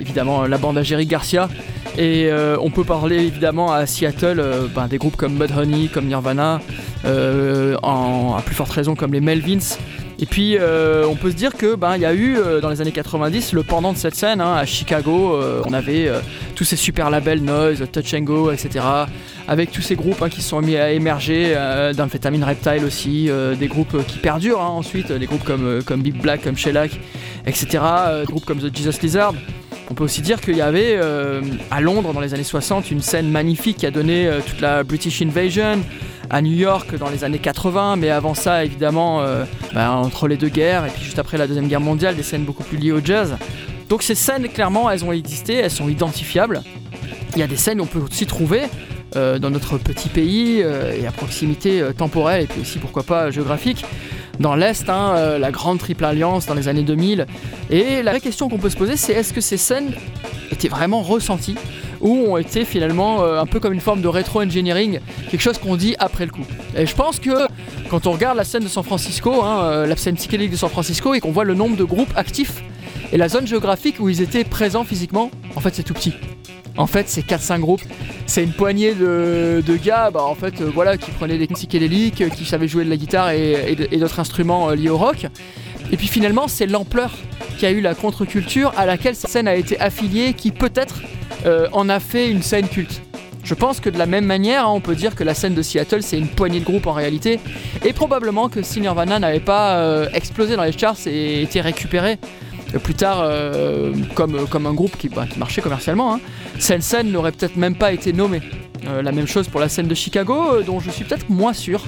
Évidemment 0.02 0.44
la 0.44 0.58
bande 0.58 0.78
à 0.78 0.84
Jerry 0.84 1.06
Garcia. 1.06 1.50
Et 1.98 2.28
euh, 2.30 2.58
on 2.62 2.70
peut 2.70 2.84
parler 2.84 3.18
évidemment 3.18 3.72
à 3.72 3.86
Seattle 3.86 4.40
euh, 4.40 4.68
ben, 4.74 4.88
des 4.88 4.98
groupes 4.98 5.16
comme 5.16 5.34
Mudhoney, 5.34 5.88
comme 5.88 6.06
Nirvana, 6.06 6.62
euh, 7.06 7.76
à 7.84 8.42
plus 8.46 8.56
forte 8.56 8.72
raison 8.72 8.96
comme 8.96 9.14
les 9.14 9.22
Melvins. 9.22 9.78
Et 10.20 10.26
puis 10.26 10.58
euh, 10.58 11.06
on 11.08 11.16
peut 11.16 11.30
se 11.30 11.36
dire 11.36 11.54
que 11.54 11.76
ben 11.76 11.96
il 11.96 12.02
y 12.02 12.06
a 12.06 12.14
eu 12.14 12.38
euh, 12.38 12.60
dans 12.60 12.70
les 12.70 12.82
années 12.82 12.92
90 12.92 13.54
le 13.54 13.62
pendant 13.62 13.94
de 13.94 13.98
cette 13.98 14.16
scène 14.16 14.42
hein, 14.42 14.56
à 14.56 14.66
Chicago, 14.66 15.36
euh, 15.36 15.62
on 15.66 15.74
avait 15.74 16.08
euh, 16.08 16.22
tous 16.56 16.64
ces 16.64 16.76
super 16.76 17.12
labels 17.12 17.44
Noise, 17.44 17.84
Touch 17.92 18.16
Go, 18.22 18.52
etc. 18.52 18.84
Avec 19.50 19.72
tous 19.72 19.82
ces 19.82 19.96
groupes 19.96 20.22
hein, 20.22 20.28
qui 20.30 20.42
sont 20.42 20.62
mis 20.62 20.76
à 20.76 20.92
émerger, 20.92 21.54
euh, 21.56 21.94
d'Amphetamine 21.94 22.44
Reptile 22.44 22.84
aussi, 22.84 23.30
euh, 23.30 23.56
des 23.56 23.68
groupes 23.68 24.06
qui 24.06 24.18
perdurent 24.18 24.62
hein, 24.62 24.68
ensuite, 24.68 25.10
des 25.12 25.26
groupes 25.26 25.46
comme, 25.46 25.66
euh, 25.66 25.82
comme 25.82 26.02
Big 26.02 26.22
Black, 26.22 26.44
comme 26.44 26.58
Shellac, 26.58 27.00
etc. 27.46 27.80
euh, 27.82 28.22
des 28.22 28.32
groupes 28.32 28.44
comme 28.44 28.60
The 28.60 28.76
Jesus 28.76 29.00
Lizard. 29.02 29.34
On 29.90 29.94
peut 29.94 30.04
aussi 30.04 30.22
dire 30.22 30.42
qu'il 30.42 30.58
y 30.58 30.62
avait 30.62 31.00
à 31.72 31.80
Londres 31.80 32.12
dans 32.12 32.20
les 32.20 32.34
années 32.34 32.44
60 32.44 32.92
une 32.92 33.02
scène 33.02 33.32
magnifique 33.32 33.78
qui 33.78 33.86
a 33.86 33.92
donné 33.92 34.30
toute 34.46 34.60
la 34.60 34.84
British 34.84 35.22
Invasion, 35.22 35.80
à 36.30 36.42
New 36.42 36.52
York 36.52 36.98
dans 36.98 37.10
les 37.10 37.24
années 37.24 37.40
80, 37.40 37.96
mais 37.96 38.10
avant 38.10 38.34
ça 38.34 38.66
évidemment 38.66 39.22
bah, 39.74 39.92
entre 39.92 40.28
les 40.28 40.36
deux 40.36 40.50
guerres 40.50 40.86
et 40.86 40.90
puis 40.90 41.06
juste 41.06 41.20
après 41.20 41.38
la 41.38 41.48
deuxième 41.48 41.70
guerre 41.70 41.80
mondiale, 41.80 42.18
des 42.18 42.24
scènes 42.24 42.44
beaucoup 42.44 42.66
plus 42.66 42.78
liées 42.78 42.92
au 42.92 43.00
jazz. 43.02 43.38
Donc 43.88 44.04
ces 44.04 44.16
scènes 44.16 44.50
clairement 44.50 44.92
elles 44.92 45.06
ont 45.06 45.14
existé, 45.14 45.54
elles 45.54 45.72
sont 45.72 45.88
identifiables. 45.88 46.64
Il 47.32 47.40
y 47.40 47.44
a 47.44 47.48
des 47.48 47.56
scènes 47.56 47.78
qu'on 47.78 47.86
peut 47.86 48.00
aussi 48.00 48.26
trouver 48.26 48.64
dans 49.40 49.50
notre 49.50 49.78
petit 49.78 50.10
pays 50.10 50.62
euh, 50.62 50.94
et 50.94 51.08
à 51.08 51.12
proximité 51.12 51.82
euh, 51.82 51.94
temporelle 51.94 52.44
et 52.44 52.48
puis 52.48 52.62
aussi 52.62 52.80
pourquoi 52.80 53.04
pas 53.04 53.32
géographique. 53.32 53.86
Dans 54.40 54.56
l'Est, 54.56 54.88
hein, 54.88 55.14
euh, 55.16 55.40
la 55.40 55.52
grande 55.52 55.80
triple 55.80 56.06
alliance 56.06 56.46
dans 56.46 56.54
les 56.54 56.68
années 56.68 56.84
2000. 56.84 57.26
Et 57.72 58.04
la 58.04 58.12
vraie 58.12 58.20
question 58.20 58.50
qu'on 58.50 58.60
peut 58.60 58.70
se 58.70 58.78
poser, 58.78 58.96
c'est 58.96 59.14
est-ce 59.14 59.34
que 59.34 59.42
ces 59.42 59.58
scènes 59.58 59.94
étaient 60.52 60.68
vraiment 60.68 61.02
ressenties 61.02 61.56
ou 62.02 62.28
ont 62.28 62.38
été 62.38 62.64
finalement 62.64 63.24
euh, 63.24 63.42
un 63.42 63.48
peu 63.48 63.60
comme 63.60 63.74
une 63.74 63.82
forme 63.82 64.02
de 64.02 64.08
rétro-engineering, 64.08 65.00
quelque 65.32 65.42
chose 65.42 65.58
qu'on 65.58 65.76
dit 65.76 65.96
après 65.98 66.26
le 66.26 66.32
coup? 66.32 66.46
Et 66.76 66.86
je 66.86 66.96
pense 66.96 67.20
que 67.20 67.48
quand 67.90 68.06
on 68.06 68.12
regarde 68.12 68.38
la 68.38 68.44
scène 68.44 68.64
de 68.64 68.68
San 68.68 68.84
Francisco, 68.84 69.44
hein, 69.44 69.64
euh, 69.64 69.88
la 69.88 69.96
scène 69.96 70.16
psychédélique 70.16 70.52
de 70.52 70.58
San 70.58 70.70
Francisco, 70.70 71.16
et 71.16 71.20
qu'on 71.20 71.32
voit 71.32 71.46
le 71.46 71.56
nombre 71.56 71.76
de 71.76 71.84
groupes 71.84 72.14
actifs 72.16 72.64
et 73.12 73.18
la 73.18 73.30
zone 73.30 73.48
géographique 73.48 74.00
où 74.00 74.08
ils 74.08 74.22
étaient 74.22 74.44
présents 74.44 74.84
physiquement, 74.84 75.32
en 75.56 75.62
fait 75.62 75.74
c'est 75.74 75.84
tout 75.84 75.96
petit. 75.96 76.14
En 76.78 76.86
fait, 76.86 77.10
c'est 77.10 77.26
4-5 77.26 77.60
groupes. 77.60 77.82
C'est 78.28 78.44
une 78.44 78.52
poignée 78.52 78.94
de, 78.94 79.78
gars, 79.84 80.12
bah, 80.12 80.24
en 80.24 80.36
fait, 80.36 80.62
euh, 80.62 80.70
voilà, 80.74 80.98
qui 80.98 81.12
prenaient 81.12 81.38
des 81.38 81.48
psychédéliques, 81.48 82.22
euh, 82.22 82.30
qui 82.30 82.46
savaient 82.46 82.68
jouer 82.68 82.86
de 82.86 82.90
la 82.90 82.98
guitare 82.98 83.32
et, 83.32 83.76
d'autres 84.00 84.20
instruments 84.20 84.70
euh, 84.70 84.76
liés 84.76 84.90
au 84.90 84.98
rock. 84.98 85.26
Et 85.92 85.98
puis 85.98 86.08
finalement, 86.08 86.48
c'est 86.48 86.68
l'ampleur 86.68 87.12
qui 87.58 87.66
a 87.66 87.72
eu 87.72 87.82
la 87.82 87.96
contre-culture 87.96 88.74
à 88.78 88.86
laquelle 88.86 89.16
cette 89.16 89.30
scène 89.30 89.48
a 89.48 89.56
été 89.56 89.80
affiliée, 89.80 90.34
qui 90.34 90.52
peut-être 90.52 91.02
en 91.72 91.88
a 91.88 92.02
fait 92.02 92.30
une 92.30 92.42
scène 92.42 92.68
culte. 92.68 93.02
Je 93.44 93.54
pense 93.54 93.80
que 93.80 93.90
de 93.90 93.98
la 93.98 94.06
même 94.06 94.26
manière, 94.26 94.68
hein, 94.68 94.72
on 94.74 94.82
peut 94.82 94.96
dire 94.96 95.16
que 95.16 95.24
la 95.24 95.34
scène 95.34 95.54
de 95.54 95.62
Seattle, 95.62 96.04
c'est 96.04 96.18
une 96.18 96.28
poignée 96.28 96.60
de 96.60 96.66
groupes 96.66 96.88
en 96.88 96.92
réalité. 96.92 97.40
Et 97.86 97.94
probablement 97.94 98.50
que 98.50 98.62
si 98.62 98.82
Nirvana 98.82 99.18
n'avait 99.18 99.40
pas 99.40 100.10
explosé 100.14 100.58
dans 100.58 100.64
les 100.64 100.78
charts 100.78 100.98
et 101.08 101.42
été 101.42 101.62
récupéré 101.62 102.20
plus 102.84 102.94
tard 102.94 103.20
euh, 103.22 103.94
comme, 104.14 104.66
un 104.66 104.74
groupe 104.74 104.98
qui, 104.98 105.10
bah, 105.10 105.26
qui 105.30 105.40
marchait 105.40 105.62
commercialement, 105.62 106.16
hein, 106.16 106.20
scène 106.60 107.12
n'aurait 107.12 107.32
peut-être 107.32 107.56
même 107.56 107.76
pas 107.76 107.92
été 107.92 108.14
nommée. 108.14 108.42
Euh, 108.88 109.02
la 109.02 109.12
même 109.12 109.28
chose 109.28 109.48
pour 109.48 109.60
la 109.60 109.70
scène 109.70 109.88
de 109.88 109.96
Chicago, 109.96 110.36
euh, 110.52 110.64
dont 110.64 110.80
je 110.80 110.92
suis 110.92 111.04
peut-être 111.04 111.30
moins 111.30 111.54
sûr 111.54 111.84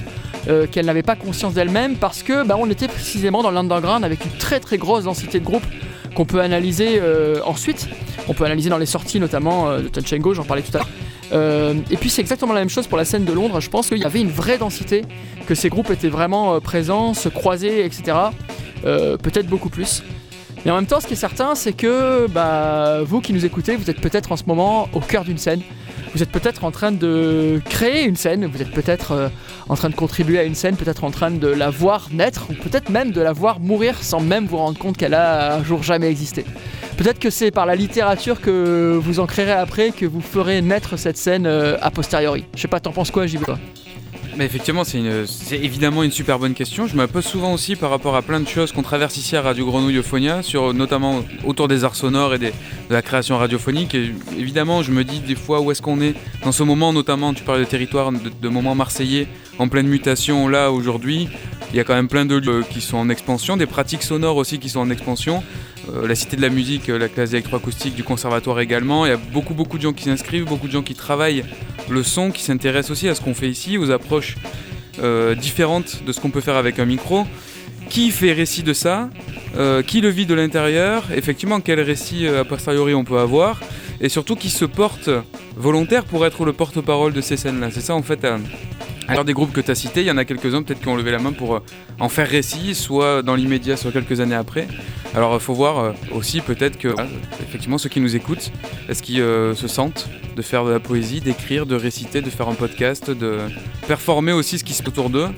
qu'elle 0.72 0.86
n'avait 0.86 1.02
pas 1.02 1.16
conscience 1.16 1.52
d'elle-même 1.52 1.96
parce 1.96 2.22
que 2.22 2.46
bah, 2.46 2.56
on 2.58 2.68
était 2.70 2.88
précisément 2.88 3.42
dans 3.42 3.50
l'underground 3.50 4.04
avec 4.04 4.24
une 4.24 4.30
très 4.38 4.58
très 4.58 4.78
grosse 4.78 5.04
densité 5.04 5.38
de 5.38 5.44
groupes 5.44 5.66
qu'on 6.14 6.24
peut 6.24 6.40
analyser 6.40 6.98
ensuite. 7.44 7.88
On 8.26 8.32
peut 8.32 8.46
analyser 8.46 8.70
dans 8.70 8.78
les 8.78 8.86
sorties 8.86 9.20
notamment 9.20 9.76
de 9.76 9.88
Touch 9.88 10.14
and 10.14 10.20
Go, 10.20 10.32
j'en 10.32 10.44
parlais 10.44 10.62
tout 10.62 10.74
à 10.78 10.80
l'heure. 10.80 11.84
Et 11.90 11.96
puis 11.98 12.08
c'est 12.08 12.22
exactement 12.22 12.54
la 12.54 12.60
même 12.60 12.70
chose 12.70 12.86
pour 12.86 12.96
la 12.96 13.04
scène 13.04 13.26
de 13.26 13.32
Londres. 13.34 13.60
Je 13.60 13.68
pense 13.68 13.88
qu'il 13.88 13.98
y 13.98 14.04
avait 14.04 14.22
une 14.22 14.30
vraie 14.30 14.56
densité, 14.56 15.02
que 15.46 15.54
ces 15.54 15.68
groupes 15.68 15.90
étaient 15.90 16.08
vraiment 16.08 16.58
présents, 16.58 17.12
se 17.12 17.28
croisaient, 17.28 17.84
etc. 17.84 18.16
Peut-être 18.82 19.46
beaucoup 19.46 19.68
plus. 19.68 20.02
Mais 20.64 20.70
en 20.70 20.76
même 20.76 20.86
temps, 20.86 21.00
ce 21.00 21.06
qui 21.06 21.14
est 21.14 21.16
certain, 21.16 21.54
c'est 21.54 21.72
que 21.72 22.26
bah, 22.28 23.00
vous 23.02 23.20
qui 23.20 23.32
nous 23.32 23.46
écoutez, 23.46 23.76
vous 23.76 23.88
êtes 23.88 24.00
peut-être 24.00 24.32
en 24.32 24.36
ce 24.36 24.44
moment 24.46 24.88
au 24.92 25.00
cœur 25.00 25.24
d'une 25.24 25.38
scène. 25.38 25.62
Vous 26.14 26.22
êtes 26.22 26.30
peut-être 26.30 26.64
en 26.64 26.70
train 26.70 26.90
de 26.90 27.62
créer 27.64 28.04
une 28.04 28.16
scène, 28.16 28.44
vous 28.46 28.60
êtes 28.60 28.72
peut-être 28.72 29.12
euh, 29.12 29.28
en 29.68 29.76
train 29.76 29.88
de 29.88 29.94
contribuer 29.94 30.40
à 30.40 30.42
une 30.42 30.56
scène, 30.56 30.76
peut-être 30.76 31.04
en 31.04 31.12
train 31.12 31.30
de 31.30 31.46
la 31.46 31.70
voir 31.70 32.08
naître, 32.10 32.46
ou 32.50 32.54
peut-être 32.54 32.90
même 32.90 33.12
de 33.12 33.20
la 33.20 33.32
voir 33.32 33.60
mourir 33.60 34.02
sans 34.02 34.20
même 34.20 34.46
vous 34.46 34.56
rendre 34.56 34.76
compte 34.76 34.96
qu'elle 34.96 35.14
a 35.14 35.54
un 35.54 35.62
jour 35.62 35.84
jamais 35.84 36.08
existé. 36.10 36.44
Peut-être 36.96 37.20
que 37.20 37.30
c'est 37.30 37.52
par 37.52 37.64
la 37.64 37.76
littérature 37.76 38.40
que 38.40 38.98
vous 39.00 39.20
en 39.20 39.26
créerez 39.26 39.52
après 39.52 39.92
que 39.92 40.04
vous 40.04 40.20
ferez 40.20 40.60
naître 40.62 40.98
cette 40.98 41.16
scène 41.16 41.46
euh, 41.46 41.78
a 41.80 41.90
posteriori. 41.90 42.44
Je 42.56 42.60
sais 42.60 42.68
pas, 42.68 42.80
t'en 42.80 42.92
penses 42.92 43.12
quoi, 43.12 43.26
toi? 43.26 43.58
Effectivement, 44.42 44.84
c'est 44.84 45.56
évidemment 45.56 46.02
une 46.02 46.10
super 46.10 46.38
bonne 46.38 46.54
question. 46.54 46.86
Je 46.86 46.96
me 46.96 47.06
pose 47.06 47.26
souvent 47.26 47.52
aussi 47.52 47.76
par 47.76 47.90
rapport 47.90 48.16
à 48.16 48.22
plein 48.22 48.40
de 48.40 48.48
choses 48.48 48.72
qu'on 48.72 48.82
traverse 48.82 49.18
ici 49.18 49.36
à 49.36 49.42
Radio 49.42 49.66
Grenouille 49.66 49.98
Euphonia, 49.98 50.42
sur, 50.42 50.72
notamment 50.72 51.22
autour 51.44 51.68
des 51.68 51.84
arts 51.84 51.94
sonores 51.94 52.34
et 52.34 52.38
de 52.38 52.50
la 52.88 53.02
création 53.02 53.36
radiophonique. 53.36 53.94
Évidemment, 54.38 54.82
je 54.82 54.92
me 54.92 55.04
dis 55.04 55.20
des 55.20 55.34
fois 55.34 55.60
où 55.60 55.70
est-ce 55.70 55.82
qu'on 55.82 56.00
est 56.00 56.14
dans 56.42 56.52
ce 56.52 56.62
moment, 56.62 56.94
notamment, 56.94 57.34
tu 57.34 57.44
parlais 57.44 57.64
de 57.64 57.68
territoire, 57.68 58.12
de, 58.12 58.30
de 58.40 58.48
moments 58.48 58.74
marseillais 58.74 59.28
en 59.58 59.68
pleine 59.68 59.86
mutation 59.86 60.48
là 60.48 60.72
aujourd'hui. 60.72 61.28
Il 61.72 61.76
y 61.76 61.80
a 61.80 61.84
quand 61.84 61.94
même 61.94 62.08
plein 62.08 62.24
de 62.24 62.36
lieux 62.36 62.64
qui 62.68 62.80
sont 62.80 62.96
en 62.96 63.10
expansion, 63.10 63.58
des 63.58 63.66
pratiques 63.66 64.02
sonores 64.02 64.36
aussi 64.36 64.58
qui 64.58 64.70
sont 64.70 64.80
en 64.80 64.90
expansion. 64.90 65.42
Euh, 65.94 66.06
la 66.06 66.14
Cité 66.14 66.36
de 66.36 66.42
la 66.42 66.50
Musique, 66.50 66.88
euh, 66.88 66.98
la 66.98 67.08
classe 67.08 67.32
électroacoustique 67.32 67.94
du 67.94 68.04
conservatoire 68.04 68.60
également. 68.60 69.06
Il 69.06 69.10
y 69.10 69.12
a 69.12 69.16
beaucoup 69.16 69.54
beaucoup 69.54 69.76
de 69.76 69.82
gens 69.82 69.92
qui 69.92 70.04
s'inscrivent, 70.04 70.44
beaucoup 70.44 70.66
de 70.66 70.72
gens 70.72 70.82
qui 70.82 70.94
travaillent 70.94 71.44
le 71.88 72.02
son, 72.02 72.30
qui 72.30 72.42
s'intéressent 72.42 72.90
aussi 72.92 73.08
à 73.08 73.14
ce 73.14 73.20
qu'on 73.20 73.34
fait 73.34 73.48
ici, 73.48 73.78
aux 73.78 73.90
approches 73.90 74.36
euh, 75.02 75.34
différentes 75.34 76.02
de 76.04 76.12
ce 76.12 76.20
qu'on 76.20 76.30
peut 76.30 76.40
faire 76.40 76.56
avec 76.56 76.78
un 76.78 76.84
micro. 76.84 77.26
qui 77.88 78.12
fait 78.12 78.32
récit 78.32 78.62
de 78.62 78.72
ça, 78.72 79.10
qui 79.86 80.00
le 80.00 80.08
vit 80.10 80.24
de 80.24 80.34
l'intérieur, 80.34 81.04
effectivement 81.12 81.60
quel 81.60 81.80
récit 81.80 82.28
a 82.28 82.44
posteriori 82.44 82.94
on 82.94 83.04
peut 83.04 83.18
avoir, 83.18 83.60
et 84.00 84.08
surtout 84.08 84.36
qui 84.36 84.48
se 84.48 84.64
porte 84.64 85.10
volontaire 85.56 86.04
pour 86.04 86.24
être 86.24 86.44
le 86.44 86.52
porte-parole 86.52 87.12
de 87.12 87.20
ces 87.20 87.36
scènes-là? 87.36 87.70
C'est 87.72 87.80
ça 87.80 87.94
en 87.96 88.02
fait. 88.02 88.24
euh, 88.24 88.38
alors 89.10 89.24
des 89.24 89.32
groupes 89.32 89.52
que 89.52 89.60
tu 89.60 89.70
as 89.70 89.74
cités, 89.74 90.00
il 90.00 90.06
y 90.06 90.10
en 90.10 90.16
a 90.16 90.24
quelques-uns 90.24 90.62
peut-être 90.62 90.80
qui 90.80 90.88
ont 90.88 90.96
levé 90.96 91.10
la 91.10 91.18
main 91.18 91.32
pour 91.32 91.56
euh, 91.56 91.60
en 91.98 92.08
faire 92.08 92.28
récit, 92.28 92.74
soit 92.74 93.22
dans 93.22 93.34
l'immédiat, 93.34 93.76
soit 93.76 93.92
quelques 93.92 94.20
années 94.20 94.34
après. 94.34 94.68
Alors 95.14 95.34
il 95.34 95.40
faut 95.40 95.54
voir 95.54 95.78
euh, 95.78 95.92
aussi 96.12 96.40
peut-être 96.40 96.78
que 96.78 96.94
effectivement 97.42 97.78
ceux 97.78 97.88
qui 97.88 98.00
nous 98.00 98.14
écoutent, 98.14 98.52
est-ce 98.88 99.02
qu'ils 99.02 99.20
euh, 99.20 99.54
se 99.54 99.66
sentent 99.66 100.08
de 100.36 100.42
faire 100.42 100.64
de 100.64 100.70
la 100.70 100.80
poésie, 100.80 101.20
d'écrire, 101.20 101.66
de 101.66 101.74
réciter, 101.74 102.20
de 102.20 102.30
faire 102.30 102.48
un 102.48 102.54
podcast, 102.54 103.10
de 103.10 103.38
performer 103.88 104.32
aussi 104.32 104.58
ce 104.58 104.64
qui 104.64 104.72
se 104.72 104.82
passe 104.82 104.90
autour 104.90 105.10
d'eux, 105.10 105.28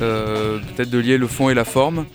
euh, 0.00 0.58
peut-être 0.74 0.90
de 0.90 0.98
lier 0.98 1.18
le 1.18 1.26
fond 1.26 1.50
et 1.50 1.54
la 1.54 1.64
forme. 1.64 2.06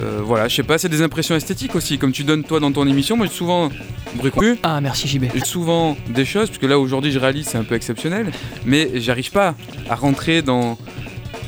Euh, 0.00 0.20
voilà, 0.22 0.46
je 0.48 0.56
sais 0.56 0.62
pas, 0.62 0.76
c'est 0.78 0.88
des 0.90 1.00
impressions 1.02 1.34
esthétiques 1.34 1.74
aussi, 1.74 1.96
comme 1.98 2.12
tu 2.12 2.22
donnes 2.24 2.44
toi 2.44 2.60
dans 2.60 2.70
ton 2.70 2.86
émission. 2.86 3.16
Moi, 3.16 3.26
j'ai 3.26 3.32
souvent 3.32 3.70
bricolé, 4.14 4.56
Ah, 4.62 4.80
merci 4.80 5.08
JB. 5.08 5.24
j'ai 5.34 5.44
souvent 5.44 5.96
des 6.08 6.24
choses, 6.24 6.48
puisque 6.50 6.64
là 6.68 6.78
aujourd'hui 6.78 7.10
je 7.12 7.18
réalise, 7.18 7.46
c'est 7.46 7.58
un 7.58 7.64
peu 7.64 7.74
exceptionnel, 7.74 8.30
mais 8.66 8.90
j'arrive 9.00 9.30
pas 9.30 9.54
à 9.88 9.94
rentrer 9.94 10.42
dans 10.42 10.76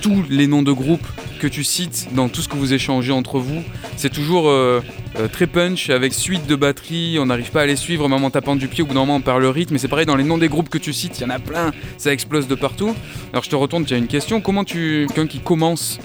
tous 0.00 0.24
les 0.28 0.46
noms 0.46 0.62
de 0.62 0.72
groupes 0.72 1.06
que 1.38 1.46
tu 1.46 1.64
cites, 1.64 2.08
dans 2.12 2.28
tout 2.28 2.42
ce 2.42 2.48
que 2.48 2.56
vous 2.56 2.72
échangez 2.72 3.12
entre 3.12 3.38
vous. 3.38 3.62
C'est 3.96 4.12
toujours 4.12 4.48
euh, 4.48 4.80
euh, 5.18 5.28
très 5.28 5.46
punch, 5.46 5.90
avec 5.90 6.12
suite 6.12 6.46
de 6.46 6.56
batterie, 6.56 7.18
on 7.20 7.26
n'arrive 7.26 7.50
pas 7.50 7.62
à 7.62 7.66
les 7.66 7.76
suivre, 7.76 8.08
même 8.08 8.24
en 8.24 8.30
tapant 8.30 8.56
du 8.56 8.68
pied, 8.68 8.82
au 8.82 8.86
bout 8.86 8.94
d'un 8.94 9.00
moment 9.00 9.16
on 9.16 9.20
perd 9.20 9.40
le 9.40 9.48
rythme, 9.48 9.76
et 9.76 9.78
c'est 9.78 9.88
pareil 9.88 10.06
dans 10.06 10.16
les 10.16 10.24
noms 10.24 10.38
des 10.38 10.48
groupes 10.48 10.68
que 10.68 10.78
tu 10.78 10.92
cites, 10.92 11.18
il 11.18 11.22
y 11.22 11.26
en 11.26 11.30
a 11.30 11.38
plein, 11.38 11.72
ça 11.96 12.12
explose 12.12 12.48
de 12.48 12.54
partout. 12.54 12.94
Alors 13.32 13.44
je 13.44 13.50
te 13.50 13.56
retourne, 13.56 13.84
tu 13.84 13.94
as 13.94 13.98
une 13.98 14.08
question, 14.08 14.40
comment 14.40 14.64
tu, 14.64 15.06
quelqu'un 15.08 15.26
qui 15.26 15.38
commence 15.38 15.98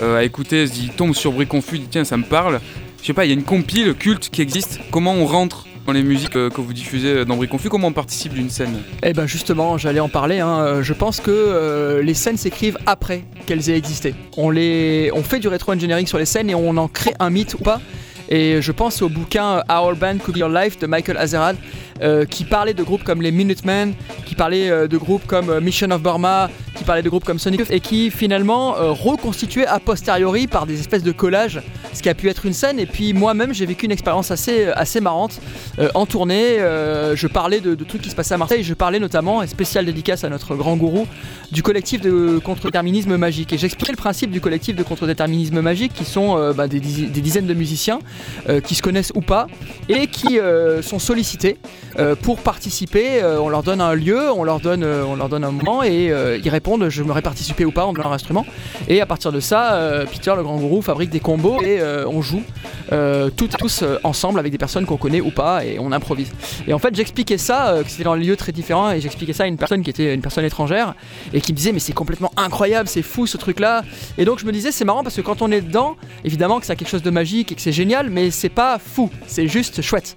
euh, 0.00 0.18
à 0.18 0.24
écouter, 0.24 0.66
se 0.66 0.72
dit, 0.72 0.90
tombe 0.96 1.14
sur 1.14 1.32
Bruit 1.32 1.46
Confus, 1.46 1.78
dit 1.78 1.88
tiens 1.90 2.04
ça 2.04 2.16
me 2.16 2.24
parle, 2.24 2.60
je 3.00 3.06
sais 3.06 3.14
pas, 3.14 3.24
il 3.24 3.28
y 3.28 3.32
a 3.32 3.34
une 3.34 3.44
compile 3.44 3.94
culte 3.94 4.28
qui 4.30 4.42
existe, 4.42 4.80
comment 4.90 5.14
on 5.14 5.26
rentre 5.26 5.66
dans 5.86 5.92
les 5.92 6.02
musiques 6.02 6.36
euh, 6.36 6.50
que 6.50 6.60
vous 6.60 6.72
diffusez 6.72 7.24
dans 7.24 7.36
Bruit 7.36 7.48
Confus, 7.48 7.68
comment 7.68 7.88
on 7.88 7.92
participe 7.92 8.32
d'une 8.34 8.50
scène 8.50 8.80
Eh 9.02 9.12
ben 9.12 9.26
justement, 9.26 9.76
j'allais 9.78 10.00
en 10.00 10.08
parler. 10.08 10.38
hein. 10.40 10.60
Euh, 10.60 10.82
Je 10.82 10.92
pense 10.92 11.20
que 11.20 11.30
euh, 11.30 12.02
les 12.02 12.14
scènes 12.14 12.36
s'écrivent 12.36 12.78
après 12.86 13.24
qu'elles 13.46 13.68
aient 13.70 13.76
existé. 13.78 14.14
On, 14.36 14.50
les, 14.50 15.10
on 15.14 15.22
fait 15.22 15.38
du 15.40 15.48
rétro 15.48 15.72
engineering 15.72 16.06
sur 16.06 16.18
les 16.18 16.26
scènes 16.26 16.50
et 16.50 16.54
on 16.54 16.76
en 16.76 16.86
crée 16.88 17.14
un 17.18 17.30
mythe 17.30 17.54
ou 17.54 17.58
pas. 17.62 17.80
Et 18.30 18.62
je 18.62 18.72
pense 18.72 19.02
au 19.02 19.08
bouquin 19.08 19.62
Our 19.68 19.96
Band 19.96 20.18
Could 20.18 20.36
Be 20.36 20.38
Your 20.38 20.48
Life 20.48 20.78
de 20.78 20.86
Michael 20.86 21.16
Azerrad 21.16 21.56
euh, 22.02 22.24
qui 22.24 22.44
parlait 22.44 22.72
de 22.72 22.82
groupes 22.82 23.04
comme 23.04 23.20
les 23.20 23.30
Minutemen, 23.30 23.92
qui 24.24 24.34
parlait 24.34 24.70
euh, 24.70 24.88
de 24.88 24.96
groupes 24.96 25.26
comme 25.26 25.50
euh, 25.50 25.60
Mission 25.60 25.90
of 25.90 26.00
Burma, 26.00 26.48
qui 26.74 26.82
parlait 26.82 27.02
de 27.02 27.10
groupes 27.10 27.24
comme 27.26 27.38
Sonic 27.38 27.60
Youth, 27.60 27.70
et 27.70 27.80
qui 27.80 28.10
finalement 28.10 28.72
reconstituait 28.94 29.66
a 29.66 29.80
posteriori 29.80 30.46
par 30.46 30.64
des 30.64 30.80
espèces 30.80 31.02
de 31.02 31.12
collages 31.12 31.60
ce 31.92 32.00
qui 32.00 32.08
a 32.08 32.14
pu 32.14 32.28
être 32.30 32.46
une 32.46 32.54
scène. 32.54 32.78
Et 32.78 32.86
puis 32.86 33.12
moi-même 33.12 33.52
j'ai 33.52 33.66
vécu 33.66 33.84
une 33.84 33.92
expérience 33.92 34.30
assez, 34.30 34.66
assez 34.68 35.00
marrante 35.00 35.40
en 35.94 36.06
tournée. 36.06 36.58
je 36.58 37.26
parlais 37.26 37.60
de, 37.60 37.74
de 37.74 37.84
trucs 37.84 38.00
qui 38.00 38.08
se 38.08 38.14
passaient 38.14 38.34
à 38.34 38.38
Marseille. 38.38 38.62
Je 38.62 38.72
parlais 38.72 39.00
notamment, 39.00 39.42
et 39.42 39.48
spécial 39.48 39.84
dédicace 39.84 40.22
à 40.24 40.30
notre 40.30 40.54
grand 40.54 40.76
gourou, 40.76 41.06
du 41.50 41.62
collectif 41.62 42.00
de 42.00 42.38
contre-déterminisme 42.38 43.16
magique. 43.16 43.52
Et 43.52 43.58
j'expliquais 43.58 43.92
le 43.92 43.98
principe 43.98 44.30
du 44.30 44.40
collectif 44.40 44.76
de 44.76 44.82
contre-déterminisme 44.84 45.60
magique 45.60 45.92
qui 45.92 46.04
sont 46.04 46.52
bah, 46.54 46.68
des 46.68 46.80
dizaines 46.80 47.46
de 47.46 47.54
musiciens 47.54 47.98
euh, 48.48 48.60
qui 48.60 48.74
se 48.74 48.82
connaissent 48.82 49.12
ou 49.14 49.20
pas 49.20 49.46
et 49.88 50.06
qui 50.06 50.38
euh, 50.38 50.82
sont 50.82 50.98
sollicités 50.98 51.58
euh, 51.98 52.14
pour 52.14 52.38
participer. 52.40 53.22
On 53.40 53.48
leur 53.48 53.62
donne 53.62 53.80
un 53.80 53.94
lieu, 53.94 54.30
on 54.30 54.44
leur 54.44 54.60
donne, 54.60 54.84
on 54.84 55.16
leur 55.16 55.28
donne 55.28 55.44
un 55.44 55.50
moment 55.50 55.82
et 55.82 56.12
ils 56.42 56.48
répondent 56.48 56.88
je 56.88 57.02
m'aurais 57.02 57.22
participé 57.22 57.64
ou 57.64 57.70
pas 57.70 57.84
en 57.84 57.92
leur 57.92 58.12
instrument. 58.12 58.46
Et 58.88 59.00
à 59.00 59.06
partir 59.06 59.32
de 59.32 59.40
ça, 59.40 59.78
Peter, 60.10 60.32
le 60.36 60.42
grand 60.42 60.56
gourou, 60.56 60.82
fabrique 60.82 61.10
des 61.10 61.20
combos 61.20 61.60
et 61.62 61.80
on 62.06 62.22
joue 62.22 62.42
toutes 63.36 63.56
tous 63.56 63.84
ensemble 64.04 64.38
avec 64.38 64.52
des 64.52 64.58
personnes 64.58 64.86
qu'on 64.86 64.96
connaît 64.96 65.20
ou 65.20 65.30
pas 65.30 65.64
et 65.64 65.78
on 65.78 65.92
improvise. 65.92 66.30
Et 66.66 66.72
en 66.72 66.78
fait, 66.78 66.94
j'expliquais 66.94 67.38
ça, 67.38 67.76
que 67.82 67.90
c'était 67.90 68.04
dans 68.04 68.12
un 68.12 68.16
lieu 68.16 68.36
très 68.36 68.52
différent 68.52 68.90
et 68.90 69.00
j'expliquais 69.00 69.32
ça 69.32 69.44
à 69.44 69.46
une 69.46 69.56
personne 69.56 69.82
qui 69.82 69.90
était 69.90 70.14
une 70.14 70.22
personne 70.22 70.44
étrangère 70.44 70.94
et 71.32 71.40
qui 71.40 71.52
me 71.52 71.56
disait 71.56 71.72
mais 71.72 71.80
c'est 71.80 71.92
complètement 71.92 72.32
incroyable, 72.36 72.88
c'est 72.88 73.02
fou 73.02 73.26
ce 73.26 73.36
truc-là. 73.36 73.82
Et 74.18 74.24
donc 74.24 74.38
je 74.38 74.46
me 74.46 74.52
disais 74.52 74.72
c'est 74.72 74.84
marrant 74.84 75.02
parce 75.02 75.16
que 75.16 75.20
quand 75.20 75.42
on 75.42 75.50
est 75.50 75.60
dedans, 75.60 75.96
évidemment 76.24 76.60
que 76.60 76.66
ça 76.66 76.72
a 76.72 76.76
quelque 76.76 76.88
chose 76.88 77.02
de 77.02 77.10
magique 77.10 77.52
et 77.52 77.54
que 77.54 77.60
c'est 77.60 77.72
génial, 77.72 78.09
mais 78.10 78.30
c'est 78.30 78.48
pas 78.48 78.78
fou, 78.78 79.10
c'est 79.26 79.48
juste 79.48 79.80
chouette. 79.82 80.16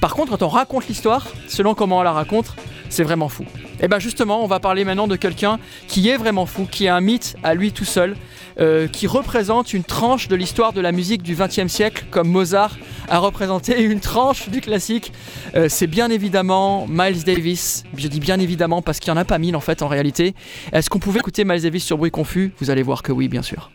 Par 0.00 0.14
contre, 0.14 0.30
quand 0.30 0.42
on 0.42 0.48
raconte 0.48 0.88
l'histoire, 0.88 1.26
selon 1.46 1.74
comment 1.74 1.98
on 1.98 2.02
la 2.02 2.12
raconte, 2.12 2.54
c'est 2.88 3.02
vraiment 3.02 3.28
fou. 3.28 3.44
Et 3.80 3.88
ben 3.88 3.98
justement, 3.98 4.42
on 4.42 4.46
va 4.46 4.60
parler 4.60 4.84
maintenant 4.84 5.08
de 5.08 5.16
quelqu'un 5.16 5.58
qui 5.88 6.08
est 6.08 6.16
vraiment 6.16 6.46
fou, 6.46 6.66
qui 6.70 6.86
est 6.86 6.88
un 6.88 7.00
mythe 7.00 7.36
à 7.42 7.54
lui 7.54 7.72
tout 7.72 7.84
seul, 7.84 8.16
euh, 8.60 8.88
qui 8.88 9.06
représente 9.06 9.72
une 9.72 9.84
tranche 9.84 10.28
de 10.28 10.36
l'histoire 10.36 10.72
de 10.72 10.80
la 10.80 10.92
musique 10.92 11.22
du 11.22 11.34
XXe 11.34 11.68
siècle, 11.68 12.04
comme 12.10 12.28
Mozart 12.28 12.76
a 13.08 13.18
représenté 13.18 13.82
une 13.90 14.00
tranche 14.00 14.48
du 14.48 14.60
classique. 14.60 15.12
Euh, 15.54 15.68
c'est 15.68 15.86
bien 15.86 16.10
évidemment 16.10 16.86
Miles 16.88 17.24
Davis. 17.24 17.84
Je 17.96 18.08
dis 18.08 18.20
bien 18.20 18.40
évidemment 18.40 18.82
parce 18.82 19.00
qu'il 19.00 19.12
n'y 19.12 19.18
en 19.18 19.22
a 19.22 19.24
pas 19.24 19.38
mille 19.38 19.56
en 19.56 19.60
fait 19.60 19.82
en 19.82 19.88
réalité. 19.88 20.34
Est-ce 20.72 20.90
qu'on 20.90 20.98
pouvait 20.98 21.20
écouter 21.20 21.44
Miles 21.44 21.62
Davis 21.62 21.84
sur 21.84 21.96
Bruit 21.96 22.10
Confus? 22.10 22.52
Vous 22.58 22.70
allez 22.70 22.82
voir 22.82 23.02
que 23.02 23.12
oui, 23.12 23.28
bien 23.28 23.42
sûr. 23.42 23.70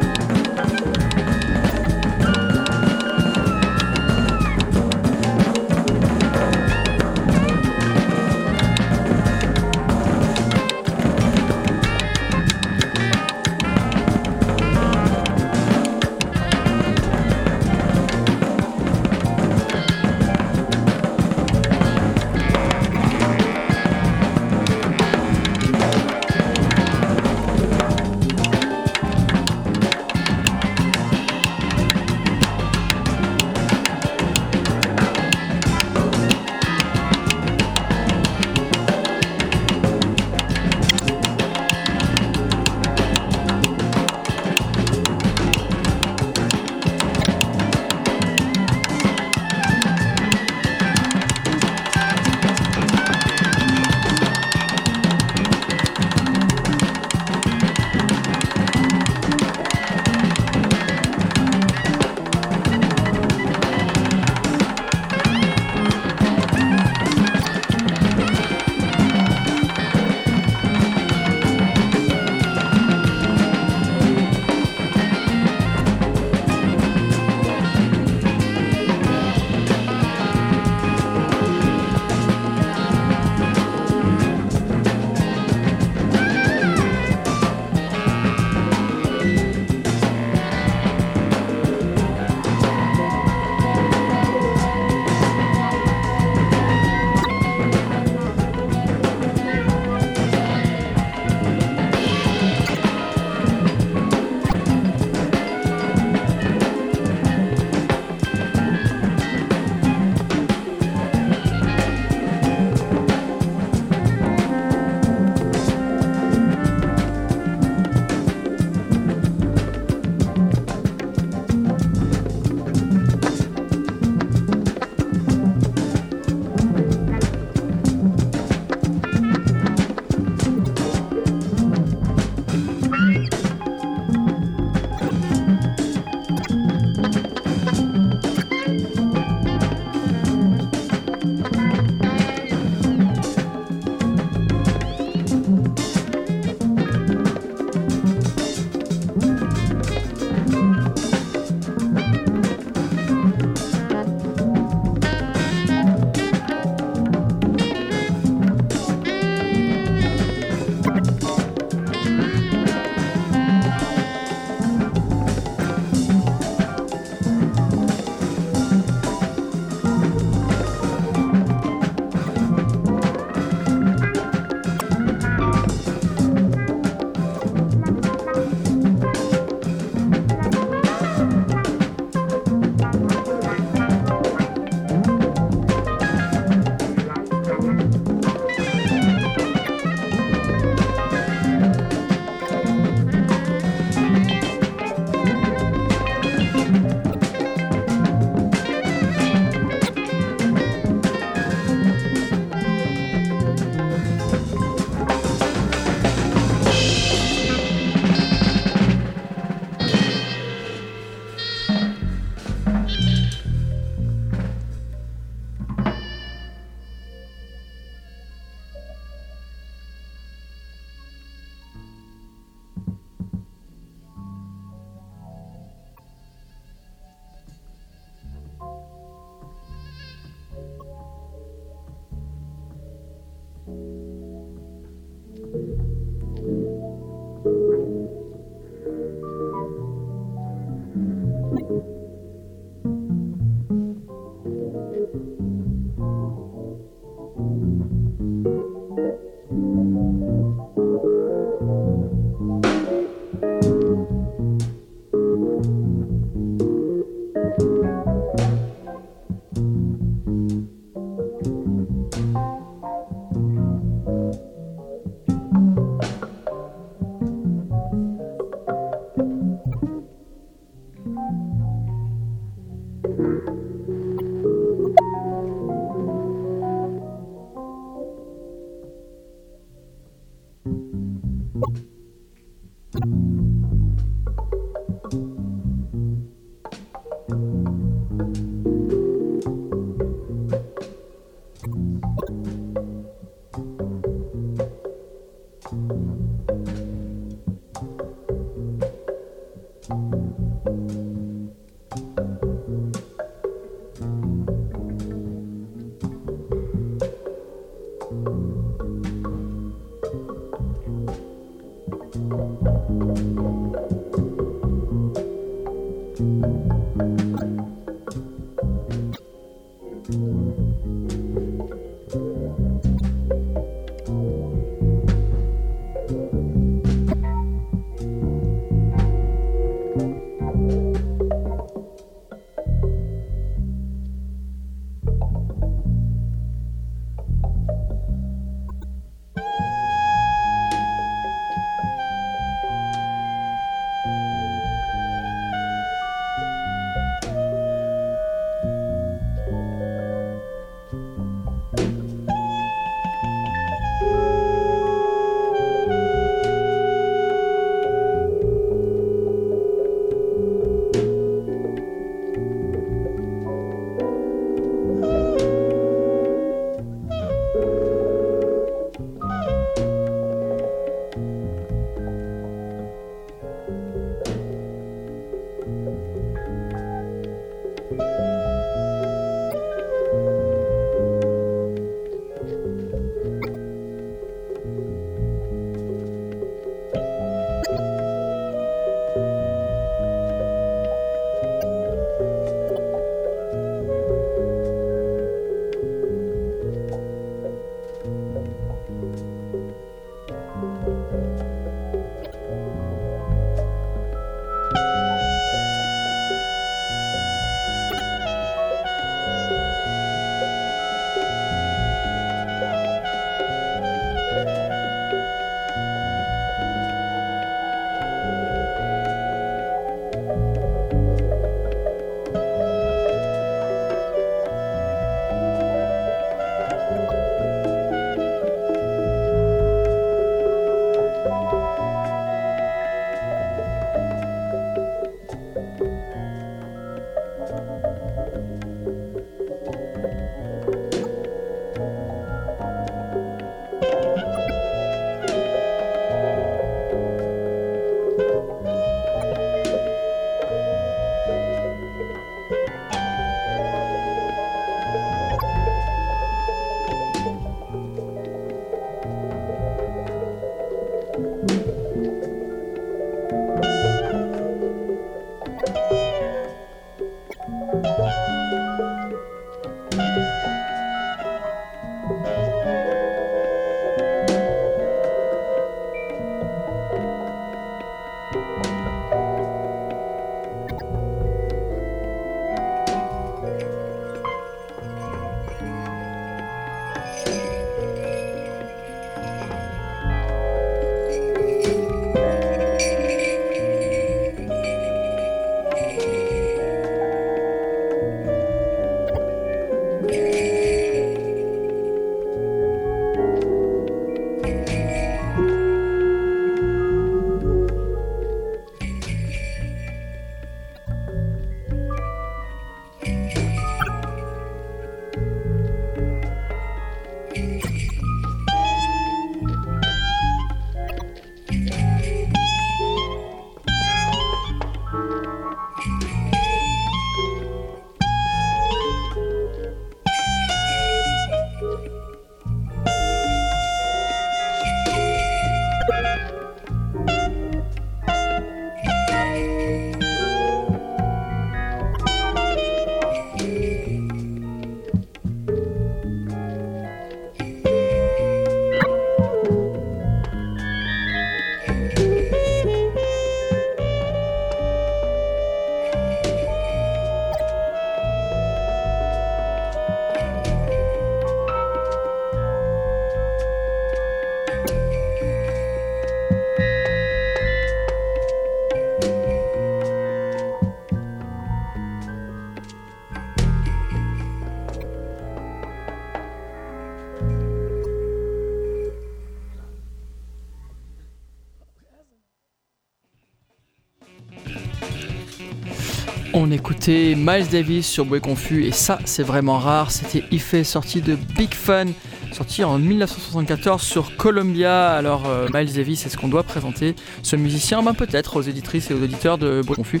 Miles 586.88 587.46
Davis 587.48 587.86
sur 587.86 588.04
Bruit 588.04 588.20
Confus 588.20 588.64
et 588.64 588.72
ça 588.72 588.98
c'est 589.04 589.22
vraiment 589.22 589.58
rare, 589.58 589.92
c'était 589.92 590.24
Ife 590.32 590.62
sorti 590.64 591.00
de 591.00 591.16
Big 591.36 591.54
Fun, 591.54 591.86
sorti 592.32 592.64
en 592.64 592.76
1974 592.76 593.80
sur 593.80 594.16
Columbia. 594.16 594.90
Alors 594.90 595.26
euh, 595.26 595.48
Miles 595.54 595.72
Davis, 595.72 596.04
est-ce 596.06 596.16
qu'on 596.16 596.26
doit 596.26 596.42
présenter 596.42 596.96
ce 597.22 597.36
musicien? 597.36 597.82
Ben 597.84 597.94
peut-être 597.94 598.36
aux 598.36 598.42
éditrices 598.42 598.90
et 598.90 598.94
aux 598.94 599.02
auditeurs 599.02 599.38
de 599.38 599.62
Bruit 599.64 599.76
Confus. 599.76 600.00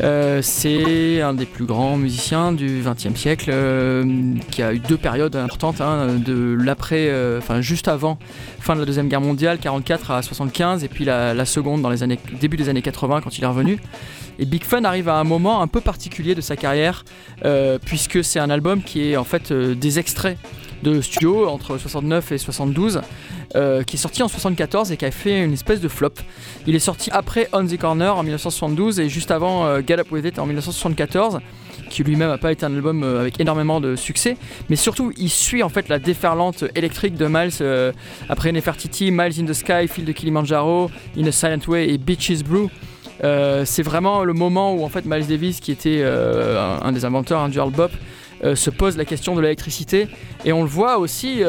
Euh, 0.00 0.40
c'est 0.40 1.20
un 1.20 1.34
des 1.34 1.44
plus 1.44 1.66
grands 1.66 1.98
musiciens 1.98 2.52
du 2.52 2.82
XXe 2.82 3.18
siècle 3.18 3.50
euh, 3.52 4.32
qui 4.50 4.62
a 4.62 4.72
eu 4.72 4.78
deux 4.78 4.96
périodes 4.96 5.36
importantes, 5.36 5.82
hein, 5.82 6.14
de 6.16 6.56
l'après, 6.58 7.12
enfin 7.36 7.60
juste 7.60 7.88
avant 7.88 8.18
fin 8.58 8.74
de 8.74 8.80
la 8.80 8.86
deuxième 8.86 9.08
guerre 9.08 9.20
mondiale, 9.20 9.58
44 9.58 10.12
à 10.12 10.22
75, 10.22 10.82
et 10.82 10.88
puis 10.88 11.04
la, 11.04 11.34
la 11.34 11.44
seconde 11.44 11.82
dans 11.82 11.90
les 11.90 12.02
années 12.02 12.18
début 12.40 12.56
des 12.56 12.70
années 12.70 12.82
80 12.82 13.20
quand 13.20 13.36
il 13.36 13.44
est 13.44 13.46
revenu. 13.46 13.78
Et 14.38 14.44
Big 14.44 14.64
Fun 14.64 14.84
arrive 14.84 15.08
à 15.08 15.18
un 15.18 15.24
moment 15.24 15.62
un 15.62 15.66
peu 15.66 15.80
particulier 15.80 16.34
de 16.34 16.40
sa 16.40 16.56
carrière, 16.56 17.04
euh, 17.44 17.78
puisque 17.84 18.22
c'est 18.22 18.38
un 18.38 18.50
album 18.50 18.82
qui 18.82 19.10
est 19.10 19.16
en 19.16 19.24
fait 19.24 19.50
euh, 19.50 19.74
des 19.74 19.98
extraits 19.98 20.38
de 20.82 21.00
studio 21.00 21.48
entre 21.48 21.78
69 21.78 22.32
et 22.32 22.38
72, 22.38 23.00
euh, 23.54 23.82
qui 23.82 23.96
est 23.96 23.98
sorti 23.98 24.22
en 24.22 24.28
74 24.28 24.92
et 24.92 24.98
qui 24.98 25.06
a 25.06 25.10
fait 25.10 25.42
une 25.42 25.54
espèce 25.54 25.80
de 25.80 25.88
flop. 25.88 26.12
Il 26.66 26.74
est 26.74 26.80
sorti 26.80 27.10
après 27.12 27.48
On 27.54 27.66
the 27.66 27.78
Corner 27.78 28.14
en 28.14 28.22
1972 28.22 29.00
et 29.00 29.08
juste 29.08 29.30
avant 29.30 29.80
Get 29.80 29.98
Up 29.98 30.12
With 30.12 30.26
It 30.26 30.38
en 30.38 30.44
1974 30.44 31.40
qui 31.88 32.02
lui-même 32.02 32.28
n'a 32.28 32.38
pas 32.38 32.50
été 32.50 32.66
un 32.66 32.74
album 32.74 33.04
avec 33.04 33.38
énormément 33.38 33.80
de 33.80 33.94
succès, 33.94 34.36
mais 34.68 34.76
surtout 34.76 35.12
il 35.16 35.30
suit 35.30 35.62
en 35.62 35.68
fait 35.68 35.88
la 35.88 36.00
déferlante 36.00 36.64
électrique 36.74 37.14
de 37.14 37.26
Miles 37.26 37.94
après 38.28 38.50
Nefertiti, 38.50 39.12
Miles 39.12 39.40
in 39.40 39.46
the 39.46 39.52
Sky, 39.52 39.86
Field 39.88 40.06
de 40.08 40.12
Kilimanjaro, 40.12 40.90
In 41.16 41.26
a 41.26 41.32
Silent 41.32 41.60
Way 41.68 41.90
et 41.90 41.98
Beaches 41.98 42.42
Brew. 42.42 42.68
Euh, 43.24 43.64
c'est 43.64 43.82
vraiment 43.82 44.24
le 44.24 44.32
moment 44.32 44.74
où 44.74 44.84
en 44.84 44.88
fait 44.88 45.04
Miles 45.04 45.26
Davis, 45.26 45.60
qui 45.60 45.72
était 45.72 46.00
euh, 46.02 46.78
un, 46.82 46.92
des 46.92 47.04
inventeurs 47.04 47.40
hein, 47.40 47.48
du 47.48 47.58
hard 47.58 47.72
bop, 47.72 47.90
euh, 48.44 48.54
se 48.54 48.68
pose 48.68 48.96
la 48.96 49.04
question 49.04 49.34
de 49.34 49.40
l'électricité. 49.40 50.08
Et 50.44 50.52
on 50.52 50.62
le 50.62 50.68
voit 50.68 50.98
aussi 50.98 51.42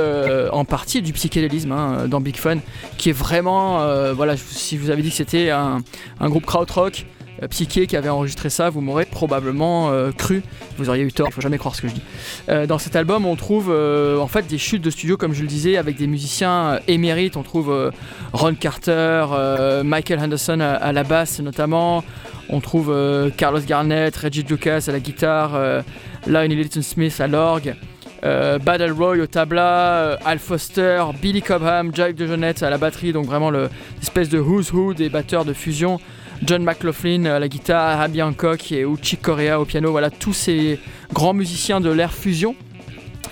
en 0.52 0.66
partie 0.66 1.02
du 1.02 1.14
psychédélisme 1.14 1.72
hein, 1.72 2.08
dans 2.08 2.22
Big 2.22 2.38
Fun 2.38 2.58
qui 2.98 3.10
est 3.10 3.18
vraiment 3.18 3.86
voilà 4.14 4.36
si 4.38 4.78
vous 4.78 4.90
avez 4.90 5.02
dit 5.02 5.10
que 5.10 5.16
c'était 5.16 5.52
un, 5.52 5.80
un 6.20 6.30
groupe 6.30 6.46
krautrock 6.46 7.06
psyché 7.50 7.86
qui 7.88 7.96
avait 7.96 8.10
enregistré 8.10 8.50
ça 8.50 8.70
vous 8.70 8.82
m'aurez 8.82 9.06
probablement 9.06 9.92
euh, 9.92 10.12
cru. 10.12 10.42
Vous 10.78 10.90
auriez 10.90 11.04
eu 11.04 11.12
tort 11.14 11.30
faut 11.32 11.42
jamais 11.42 11.58
croire 11.58 11.76
ce 11.76 11.82
que 11.82 11.88
je 11.88 11.94
dis. 11.94 12.02
Euh, 12.50 12.66
dans 12.66 12.80
cet 12.80 12.96
album 12.96 13.26
on 13.26 13.36
trouve 13.36 13.68
euh, 13.70 14.18
en 14.20 14.28
fait 14.28 14.48
des 14.48 14.58
chutes 14.58 14.82
de 14.82 14.90
studio 14.90 15.18
comme 15.18 15.34
je 15.34 15.42
le 15.42 15.48
disais 15.48 15.78
avec 15.78 15.98
des 15.98 16.08
musiciens 16.08 16.66
euh, 16.74 16.80
émérites. 16.88 17.38
On 17.38 17.44
trouve 17.44 17.72
euh, 17.72 17.92
Ron 18.34 18.56
Carter 18.56 19.26
euh, 19.32 19.84
Michael 19.84 20.20
Henderson 20.20 20.60
à, 20.60 20.92
la 20.92 21.04
basse 21.04 21.40
notamment. 21.40 22.04
On 22.50 22.60
trouve 22.62 22.90
euh, 22.92 23.30
Carlos 23.36 23.60
Garnett, 23.60 24.16
Reggie 24.16 24.44
Lucas 24.44 24.86
à 24.88 24.92
la 24.92 25.00
guitare, 25.00 25.52
euh, 25.56 25.82
Lionel 26.26 26.58
Litton 26.58 26.82
Smith 26.82 27.20
à 27.20 27.28
l'orgue, 27.28 27.76
euh, 28.24 28.58
Battle 28.58 28.92
Roy 28.94 29.18
au 29.18 29.28
tabla, 29.28 29.64
euh, 29.64 30.18
Al 30.26 30.40
Foster, 30.40 31.04
Billy 31.22 31.42
Cobham, 31.42 31.92
Jack 31.94 32.16
DeJohnette 32.16 32.64
à 32.64 32.70
la 32.70 32.78
batterie, 32.78 33.12
donc 33.12 33.26
vraiment 33.26 33.50
le- 33.50 33.70
l'espèce 34.00 34.30
de 34.30 34.40
who's 34.40 34.72
who 34.72 34.94
des 34.94 35.10
batteurs 35.10 35.44
de 35.44 35.52
fusion, 35.54 36.00
John 36.44 36.64
McLaughlin 36.64 37.26
à 37.26 37.40
la 37.40 37.48
guitare, 37.48 38.00
Abby 38.02 38.22
Hancock 38.22 38.72
et 38.72 38.84
Uchi 38.84 39.18
Correa 39.18 39.60
au 39.60 39.66
piano, 39.66 39.92
voilà 39.92 40.10
tous 40.10 40.34
ces 40.34 40.80
grands 41.14 41.34
musiciens 41.34 41.82
de 41.82 41.90
l'ère 41.90 42.14
fusion. 42.14 42.56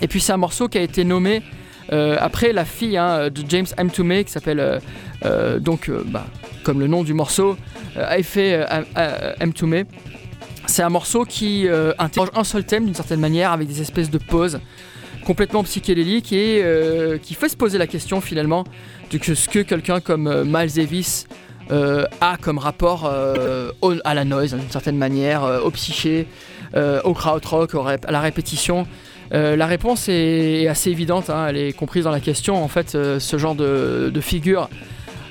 Et 0.02 0.08
puis 0.08 0.20
c'est 0.20 0.34
un 0.34 0.38
morceau 0.38 0.68
qui 0.68 0.78
a 0.78 0.82
été 0.82 1.04
nommé 1.04 1.42
euh, 1.92 2.18
après 2.20 2.52
la 2.52 2.66
fille 2.66 2.98
hein, 2.98 3.30
de 3.30 3.44
James 3.48 3.68
M. 3.78 3.92
Toomey 3.92 4.24
qui 4.24 4.32
s'appelle 4.32 4.60
euh, 4.60 4.80
euh, 5.24 5.60
donc 5.60 5.92
bah, 6.08 6.26
comme 6.64 6.80
le 6.80 6.88
nom 6.88 7.04
du 7.04 7.14
morceau 7.14 7.58
euh, 7.98 8.22
M. 9.40 9.54
Toomey. 9.54 9.86
C'est 10.68 10.82
un 10.82 10.90
morceau 10.90 11.26
qui 11.26 11.68
interroge 12.00 12.30
un 12.36 12.44
seul 12.44 12.66
thème 12.66 12.86
d'une 12.86 12.96
certaine 12.96 13.20
manière 13.20 13.52
avec 13.52 13.68
des 13.68 13.82
espèces 13.82 14.10
de 14.10 14.18
pauses 14.18 14.60
complètement 15.24 15.64
psychédéliques 15.64 16.34
et 16.34 16.64
qui 17.22 17.36
fait 17.36 17.50
se 17.50 17.56
poser 17.56 17.78
la 17.78 17.86
question 17.86 18.20
finalement 18.20 18.64
de 19.12 19.20
ce 19.36 19.48
que 19.48 19.60
quelqu'un 19.60 20.00
comme 20.00 20.44
Miles 20.44 20.74
Davis 20.74 21.28
a 21.70 22.38
comme 22.42 22.58
rapport 22.58 23.06
euh, 23.06 23.72
à 24.04 24.14
la 24.14 24.26
noise 24.26 24.54
d'une 24.54 24.70
certaine 24.70 24.98
manière, 24.98 25.44
euh, 25.44 25.60
au 25.62 25.72
psyché, 25.72 26.28
euh, 26.76 27.02
au 27.04 27.14
krautrock, 27.14 27.72
à 27.76 28.12
la 28.12 28.20
répétition. 28.22 28.86
Euh, 29.34 29.56
la 29.56 29.66
réponse 29.66 30.08
est 30.08 30.68
assez 30.68 30.92
évidente, 30.92 31.30
hein, 31.30 31.48
elle 31.50 31.58
est 31.58 31.74
comprise 31.74 32.04
dans 32.04 32.12
la 32.12 32.20
question. 32.20 32.64
En 32.64 32.68
fait, 32.68 32.94
euh, 32.94 33.20
ce 33.20 33.38
genre 33.38 33.56
de, 33.56 34.12
figure 34.22 34.70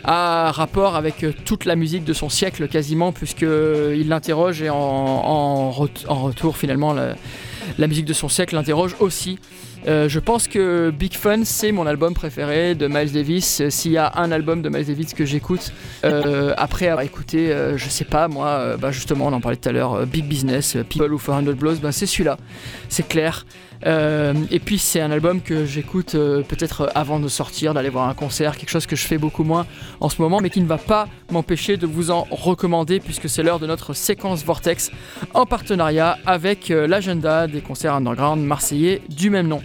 a 0.03 0.51
rapport 0.51 0.97
avec 0.97 1.23
euh, 1.25 1.33
toute 1.45 1.65
la 1.65 1.77
musique 1.77 2.05
de 2.05 2.13
son 2.13 2.29
siècle 2.29 2.67
quasiment, 2.69 3.13
puisqu'il 3.13 4.09
l'interroge 4.09 4.63
et 4.63 4.71
en, 4.71 4.77
en 4.77 5.71
ret- 5.71 6.07
en 6.09 6.23
retour 6.23 6.57
finalement 6.57 6.93
la 6.93 7.87
musique 7.87 8.05
de 8.05 8.13
son 8.13 8.29
siècle 8.29 8.57
l'interroge 8.57 8.97
aussi. 8.99 9.39
Euh, 9.87 10.09
je 10.09 10.19
pense 10.19 10.49
que 10.49 10.91
Big 10.91 11.15
Fun 11.15 11.45
c'est 11.45 11.73
mon 11.73 11.87
album 11.87 12.15
préféré 12.15 12.75
de 12.75 12.87
Miles 12.87 13.13
Davis. 13.13 13.61
Euh, 13.61 13.71
S'il 13.71 13.93
y 13.93 13.99
a 13.99 14.13
un 14.17 14.33
album 14.33 14.63
de 14.63 14.69
Miles 14.69 14.87
Davis 14.87 15.13
que 15.15 15.25
j'écoute 15.25 15.73
euh, 16.05 16.55
après 16.57 16.89
avoir 16.89 17.05
écouté, 17.05 17.55
je 17.77 17.89
sais 17.89 18.05
pas 18.05 18.29
moi, 18.29 18.77
bah 18.79 18.91
justement 18.91 19.27
on 19.27 19.33
en 19.33 19.41
parlait 19.41 19.57
tout 19.57 19.69
à 19.69 19.73
l'heure, 19.73 20.07
Big 20.07 20.25
Business, 20.27 20.77
People 20.89 21.13
ou 21.13 21.19
400 21.19 21.53
Blows, 21.53 21.77
bah 21.77 21.93
c'est 21.93 22.07
celui-là, 22.07 22.39
c'est 22.89 23.07
clair. 23.07 23.45
Euh, 23.87 24.33
et 24.51 24.61
puis 24.61 24.79
c'est 24.79 25.01
un 25.01 25.11
album 25.11 25.41
que 25.41 25.67
j'écoute 25.67 26.15
euh, 26.15 26.43
peut-être 26.43 26.91
avant 26.95 27.21
de 27.21 27.29
sortir, 27.29 27.75
d'aller 27.75 27.91
voir 27.91 28.09
un 28.09 28.15
concert, 28.15 28.57
quelque 28.57 28.71
chose 28.71 28.87
que 28.87 28.97
je 28.97 29.07
fais 29.07 29.19
beaucoup 29.19 29.45
moins 29.45 29.67
en 30.01 30.09
ce 30.09 30.23
moment, 30.23 30.41
mais 30.41 30.51
qui 30.51 30.61
ne 30.61 30.67
va 30.67 30.79
pas 30.79 31.07
m'empêcher 31.31 31.77
de 31.77 31.87
vous 31.87 32.11
en 32.11 32.27
recommander 32.31 33.01
puisque 33.01 33.29
c'est 33.29 33.43
l'heure 33.43 33.59
de 33.59 33.67
notre 33.67 33.93
séquence 33.93 34.45
Vortex 34.45 34.91
en 35.35 35.45
partenariat 35.45 36.19
avec 36.25 36.71
euh, 36.71 36.87
l'agenda 36.87 37.47
des 37.47 37.61
concerts 37.61 37.95
underground 37.95 38.43
marseillais 38.43 39.03
du 39.09 39.31
même 39.31 39.49
nom. 39.49 39.61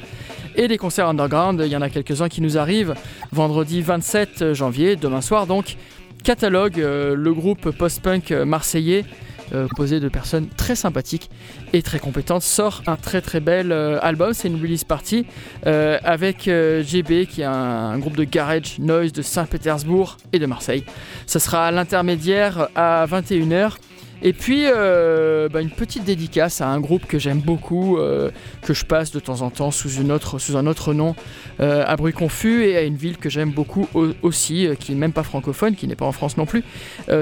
Et 0.56 0.68
des 0.68 0.78
concerts 0.78 1.08
underground, 1.08 1.62
il 1.66 1.72
y 1.72 1.78
en 1.78 1.82
a 1.82 1.90
quelques-uns 1.90 2.28
qui 2.28 2.42
nous 2.42 2.58
arrivent. 2.58 2.96
Vendredi 3.32 3.82
27 3.82 4.54
janvier, 4.54 4.98
demain 4.98 5.22
soir 5.22 5.48
donc, 5.48 5.78
Catalogue, 6.24 6.80
euh, 6.80 7.16
le 7.16 7.34
groupe 7.34 7.72
post-punk 7.72 8.32
euh, 8.32 8.46
marseillais, 8.46 9.06
euh, 9.54 9.68
composé 9.68 10.00
de 10.00 10.10
personnes 10.10 10.48
très 10.58 10.76
sympathiques 10.76 11.30
et 11.74 11.82
très 11.82 12.00
compétentes, 12.00 12.44
sort 12.44 12.82
un 12.88 12.96
très 12.96 13.22
très 13.22 13.40
bel 13.40 13.72
euh, 13.72 14.00
album. 14.02 14.34
C'est 14.34 14.48
une 14.48 14.62
release 14.62 14.84
party 14.84 15.26
euh, 15.66 15.98
avec 16.04 16.48
euh, 16.48 16.84
GB, 16.84 17.26
qui 17.26 17.42
est 17.42 17.46
un, 17.46 17.98
groupe 18.00 18.16
de 18.16 18.24
garage 18.24 18.80
noise 18.80 19.12
de 19.12 19.22
Saint-Pétersbourg 19.22 20.18
et 20.34 20.40
de 20.40 20.46
Marseille. 20.46 20.84
Ça 21.26 21.40
sera 21.40 21.68
à 21.68 21.72
l'intermédiaire 21.72 22.70
à 22.76 23.06
21h. 23.08 23.74
Et 24.22 24.34
puis 24.34 24.64
euh, 24.66 25.48
bah, 25.50 25.62
une 25.62 25.70
petite 25.70 26.04
dédicace 26.04 26.62
à 26.62 26.68
un 26.68 26.80
groupe 26.80 27.06
que 27.06 27.20
j'aime 27.20 27.40
beaucoup, 27.40 27.98
euh, 27.98 28.30
que 28.64 28.74
je 28.74 28.84
passe 28.86 29.12
de 29.12 29.20
temps 29.20 29.42
en 29.42 29.50
temps 29.50 29.72
sous, 29.72 29.90
un 30.02 30.66
autre 30.68 30.94
nom, 30.94 31.16
euh, 31.62 31.84
à 31.88 31.96
Bruit 31.96 32.14
Confus, 32.14 32.66
et 32.66 32.76
à 32.78 32.82
une 32.82 32.96
ville 32.98 33.18
que 33.18 33.30
j'aime 33.30 33.52
beaucoup 33.52 33.88
au- 33.94 34.10
aussi, 34.22 34.68
qui 34.80 34.92
n'est 34.92 34.98
même 34.98 35.14
pas 35.14 35.24
francophone, 35.24 35.76
qui 35.76 35.88
n'est 35.88 35.96
pas 35.96 36.06
en 36.06 36.12
France 36.12 36.36
non 36.38 36.46
plus. 36.46 36.64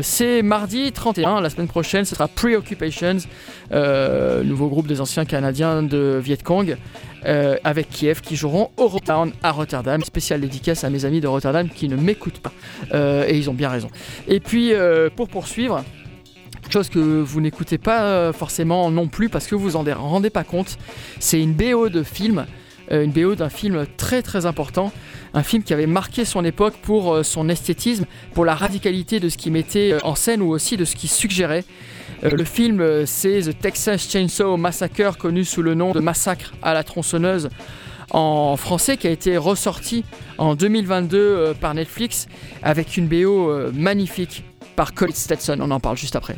C'est 0.02 0.42
mardi 0.42 0.92
31, 0.92 1.42
la 1.42 1.50
semaine 1.50 1.68
prochaine, 1.68 2.04
ce 2.06 2.16
sera 2.16 2.28
Preoccupations, 2.28 3.18
nouveau 4.44 4.68
groupe 4.68 4.88
des 4.88 5.02
anciens 5.02 5.26
Canadiens 5.26 5.84
de 5.84 6.20
Viet 6.24 6.38
Cong. 6.44 6.78
euh, 7.26 7.58
avec 7.64 7.90
Kiev 7.90 8.22
qui 8.22 8.36
joueront 8.36 8.70
au 8.78 8.88
Rotown 8.88 9.32
à 9.44 9.52
Rotterdam. 9.52 10.02
Spéciale 10.04 10.40
dédicace 10.40 10.84
à 10.84 10.90
mes 10.92 11.04
amis 11.04 11.20
de 11.20 11.28
Rotterdam 11.28 11.68
qui 11.68 11.90
ne 11.90 11.96
m'écoutent 11.96 12.40
pas. 12.40 12.54
Et 13.28 13.36
ils 13.38 13.50
ont 13.50 13.54
bien 13.56 13.70
raison. 13.70 13.90
Et 14.28 14.40
puis 14.40 14.72
pour 15.16 15.28
poursuivre, 15.28 15.84
chose 16.72 16.90
que 16.90 17.00
vous 17.00 17.42
n'écoutez 17.42 17.78
pas 17.78 18.04
euh, 18.04 18.34
forcément 18.34 18.90
non 18.92 19.08
plus 19.08 19.30
parce 19.30 19.48
que 19.48 19.56
vous 19.56 19.76
en 19.76 19.84
rendez 19.84 20.30
pas 20.30 20.44
compte, 20.44 20.78
c'est 21.20 21.42
une 21.42 21.54
BO 21.54 21.90
de 21.90 22.04
film, 22.04 22.46
euh, 22.92 23.04
une 23.04 23.12
BO 23.12 23.36
d'un 23.36 23.50
film 23.50 23.86
très 23.98 24.22
très 24.22 24.46
important, 24.46 24.92
un 25.34 25.44
film 25.44 25.64
qui 25.64 25.74
avait 25.74 25.88
marqué 25.88 26.26
son 26.26 26.46
époque 26.46 26.76
pour 26.82 27.14
euh, 27.14 27.24
son 27.24 27.50
esthétisme, 27.50 28.06
pour 28.34 28.46
la 28.46 28.56
radicalité 28.56 29.20
de 29.20 29.30
ce 29.30 29.38
qu'il 29.38 29.52
mettait 29.52 29.98
en 30.04 30.16
scène 30.16 30.42
ou 30.42 30.50
aussi 30.50 30.78
de 30.78 30.86
ce 30.86 30.96
qu'il 30.96 31.10
suggérait. 31.10 31.66
Le 32.24 32.44
film, 32.44 33.06
c'est 33.06 33.42
The 33.42 33.60
Texas 33.60 34.10
Chainsaw 34.10 34.58
Massacre, 34.58 35.18
connu 35.18 35.46
sous 35.46 35.62
le 35.62 35.76
nom 35.76 35.92
de 35.92 36.00
Massacre 36.00 36.54
à 36.64 36.74
la 36.74 36.84
tronçonneuse 36.84 37.50
en 38.12 38.56
français, 38.58 38.98
qui 38.98 39.08
a 39.08 39.12
été 39.12 39.38
ressorti 39.38 40.04
en 40.38 40.56
2022 40.56 41.18
euh, 41.18 41.54
par 41.54 41.74
Netflix 41.74 42.28
avec 42.64 42.98
une 42.98 43.08
BO 43.08 43.52
magnifique 43.74 44.44
par 44.76 44.94
Colin 44.94 45.14
Stetson. 45.14 45.58
On 45.62 45.72
en 45.72 45.80
parle 45.80 45.98
juste 45.98 46.16
après. 46.16 46.38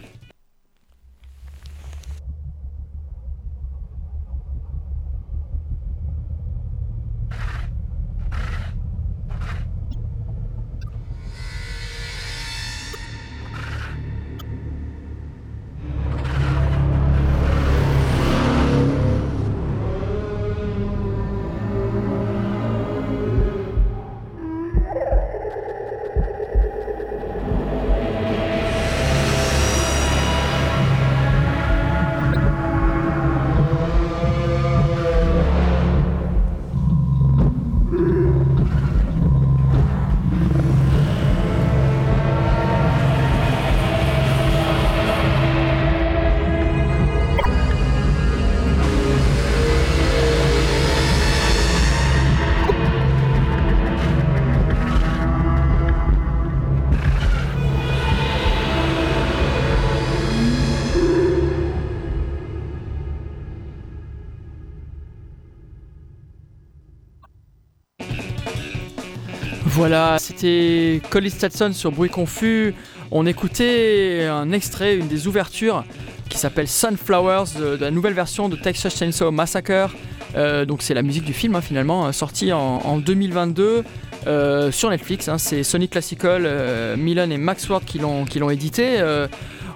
C'était 70.19 71.01
Colin 71.09 71.29
Stetson 71.29 71.71
sur 71.73 71.91
Bruit 71.91 72.09
Confus. 72.09 72.73
On 73.11 73.25
écoutait 73.25 74.27
un 74.29 74.51
extrait, 74.51 74.95
une 74.95 75.07
des 75.07 75.27
ouvertures 75.27 75.83
qui 76.29 76.37
s'appelle 76.37 76.67
Sunflowers 76.67 77.57
de, 77.59 77.75
de 77.75 77.81
la 77.81 77.89
nouvelle 77.89 78.13
version 78.13 78.49
de 78.49 78.55
Texas 78.55 78.95
Chainsaw 78.95 79.31
Massacre. 79.31 79.89
Euh, 80.35 80.65
donc 80.65 80.83
c'est 80.83 80.93
la 80.93 81.01
musique 81.01 81.25
du 81.25 81.33
film 81.33 81.55
hein, 81.55 81.61
finalement, 81.61 82.05
hein, 82.05 82.11
sorti 82.11 82.53
en, 82.53 82.59
en 82.59 82.97
2022 82.99 83.83
euh, 84.27 84.71
sur 84.71 84.91
Netflix. 84.91 85.27
hein. 85.27 85.39
c'est 85.39 85.63
Sony 85.63 85.89
Classical, 85.89 86.43
euh, 86.45 86.95
Milan 86.95 87.31
et 87.31 87.39
qui 87.85 87.97
l'ont 87.97 88.25
qui 88.25 88.37
l'ont 88.37 88.51
édité. 88.51 88.99
Euh, 88.99 89.27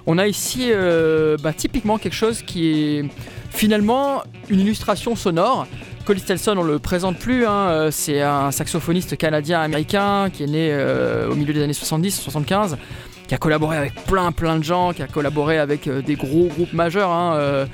on 0.06 0.18
a 0.18 0.28
ici 0.28 0.66
euh, 0.70 1.36
bah, 1.42 1.52
typiquement 1.52 1.98
quelque 1.98 2.14
chose 2.14 2.42
qui 2.42 2.68
est 2.68 3.04
finalement 3.50 4.22
une 4.48 4.60
illustration 4.60 5.16
sonore. 5.16 5.66
Colin 6.04 6.18
Stelson, 6.18 6.56
on 6.58 6.62
le 6.62 6.78
présente 6.78 7.18
plus, 7.18 7.46
hein, 7.46 7.68
euh, 7.70 7.90
c'est 7.90 8.20
un 8.20 8.50
saxophoniste 8.50 9.16
canadien-américain 9.16 10.28
qui 10.30 10.42
est 10.42 10.48
né 10.48 10.68
euh, 10.70 11.30
au 11.30 11.34
milieu 11.34 11.54
des 11.54 11.62
années 11.62 11.72
70-75, 11.72 12.76
qui 13.26 13.34
a 13.34 13.38
collaboré 13.38 13.78
avec 13.78 13.94
plein 14.04 14.30
plein 14.30 14.58
de 14.58 14.64
gens, 14.64 14.92
qui 14.92 15.02
a 15.02 15.06
collaboré 15.06 15.58
avec 15.58 15.86
euh, 15.86 16.02
des 16.02 16.16
gros 16.16 16.48
groupes 16.48 16.74
majeurs, 16.74 17.10
hein, 17.10 17.66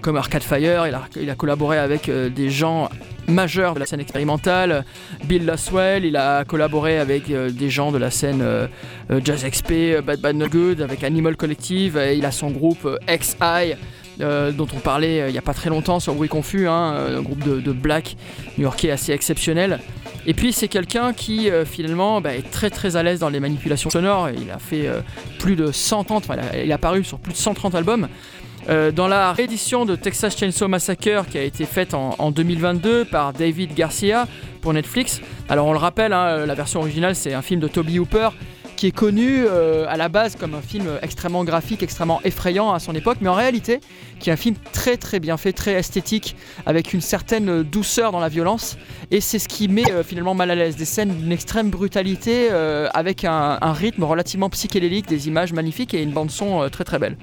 comme 0.00 0.16
Arcade 0.16 0.42
Fire, 0.42 0.86
il 0.86 1.28
a, 1.28 1.34
collaboré 1.34 1.76
avec 1.76 2.10
des 2.10 2.48
gens 2.48 2.88
majeurs 3.28 3.74
de 3.74 3.80
la 3.80 3.86
scène 3.86 4.00
expérimentale, 4.00 4.86
Bill 5.24 5.44
Laswell, 5.44 6.06
il 6.06 6.16
a 6.16 6.44
collaboré 6.46 6.98
avec 6.98 7.30
des 7.30 7.70
gens 7.70 7.92
de 7.92 7.98
la 7.98 8.10
scène 8.10 8.42
Jazz 9.22 9.44
XP, 9.44 10.02
Bad 10.02 10.20
Bad 10.20 10.36
No 10.36 10.48
Good, 10.48 10.80
avec 10.80 11.04
Animal 11.04 11.36
Collective, 11.36 11.98
et 11.98 12.16
il 12.16 12.24
a 12.24 12.32
son 12.32 12.50
groupe 12.50 12.88
XI, 13.06 13.74
euh, 14.22 14.52
dont 14.52 14.68
on 14.74 14.78
parlait 14.78 15.20
euh, 15.20 15.28
il 15.28 15.32
n'y 15.32 15.38
a 15.38 15.42
pas 15.42 15.54
très 15.54 15.70
longtemps 15.70 16.00
sur 16.00 16.14
Bruit 16.14 16.28
Confus, 16.28 16.68
hein, 16.68 16.94
euh, 16.94 17.18
un 17.18 17.22
groupe 17.22 17.42
de, 17.42 17.72
black 17.72 18.16
new-yorkais 18.58 18.90
assez 18.90 19.12
exceptionnel. 19.12 19.80
Et 20.26 20.34
puis 20.34 20.52
c'est 20.52 20.68
quelqu'un 20.68 21.12
qui 21.12 21.50
finalement 21.64 22.20
bah, 22.20 22.36
est 22.36 22.48
très 22.48 22.70
très 22.70 22.94
à 22.94 23.02
l'aise 23.02 23.18
dans 23.18 23.28
les 23.28 23.40
manipulations 23.40 23.90
sonores. 23.90 24.30
Il 24.30 24.50
a 24.52 24.58
fait 24.58 24.88
plus 25.40 25.56
de 25.56 25.72
130, 25.72 26.24
enfin, 26.24 26.36
il 26.52 26.58
a- 26.60 26.64
il 26.64 26.72
apparu 26.72 27.02
sur 27.02 27.18
plus 27.18 27.32
de 27.32 27.38
130 27.38 27.74
albums. 27.74 28.06
Dans 28.68 29.08
la 29.08 29.32
réédition 29.32 29.84
de 29.84 29.96
Texas 29.96 30.38
Chainsaw 30.38 30.68
Massacre 30.68 31.26
qui 31.28 31.38
a 31.38 31.42
été 31.42 31.64
faite 31.64 31.94
en, 31.94 32.14
en 32.20 32.30
2022 32.30 33.06
par 33.06 33.32
David 33.32 33.74
Garcia 33.74 34.28
pour 34.60 34.72
Netflix. 34.72 35.20
Alors 35.48 35.66
on 35.66 35.72
le 35.72 35.78
rappelle, 35.78 36.12
hein, 36.12 36.46
la 36.46 36.54
version 36.54 36.78
originale 36.78 37.16
c'est 37.16 37.34
un 37.34 37.42
film 37.42 37.58
de 37.58 37.66
Toby 37.66 37.98
Hooper 37.98 38.28
qui 38.82 38.88
est 38.88 38.90
connu 38.90 39.44
euh, 39.46 39.86
à 39.88 39.96
la 39.96 40.08
base 40.08 40.34
comme 40.34 40.56
un 40.56 40.60
film 40.60 40.98
extrêmement 41.02 41.44
graphique, 41.44 41.84
extrêmement 41.84 42.20
effrayant 42.24 42.72
à 42.72 42.80
son 42.80 42.96
époque, 42.96 43.18
mais 43.20 43.28
en 43.28 43.34
réalité 43.34 43.78
qui 44.18 44.30
est 44.30 44.32
un 44.32 44.36
film 44.36 44.56
très 44.72 44.96
très 44.96 45.20
bien 45.20 45.36
fait, 45.36 45.52
très 45.52 45.72
esthétique, 45.74 46.36
avec 46.66 46.92
une 46.92 47.00
certaine 47.00 47.62
douceur 47.62 48.12
dans 48.12 48.20
la 48.20 48.28
violence, 48.28 48.76
et 49.10 49.20
c'est 49.20 49.40
ce 49.40 49.48
qui 49.48 49.68
met 49.68 49.90
euh, 49.90 50.02
finalement 50.02 50.34
mal 50.34 50.50
à 50.50 50.54
l'aise, 50.56 50.76
des 50.76 50.84
scènes 50.84 51.14
d'une 51.14 51.30
extrême 51.30 51.70
brutalité, 51.70 52.48
euh, 52.50 52.88
avec 52.94 53.24
un, 53.24 53.58
rythme 53.72 54.02
relativement 54.02 54.48
psychédélique, 54.50 55.06
des 55.06 55.28
images 55.28 55.52
magnifiques 55.52 55.94
et 55.94 56.02
une 56.02 56.12
bande 56.12 56.30
son 56.30 56.68
très 56.68 56.84
très 56.84 56.98
belle. 56.98 57.16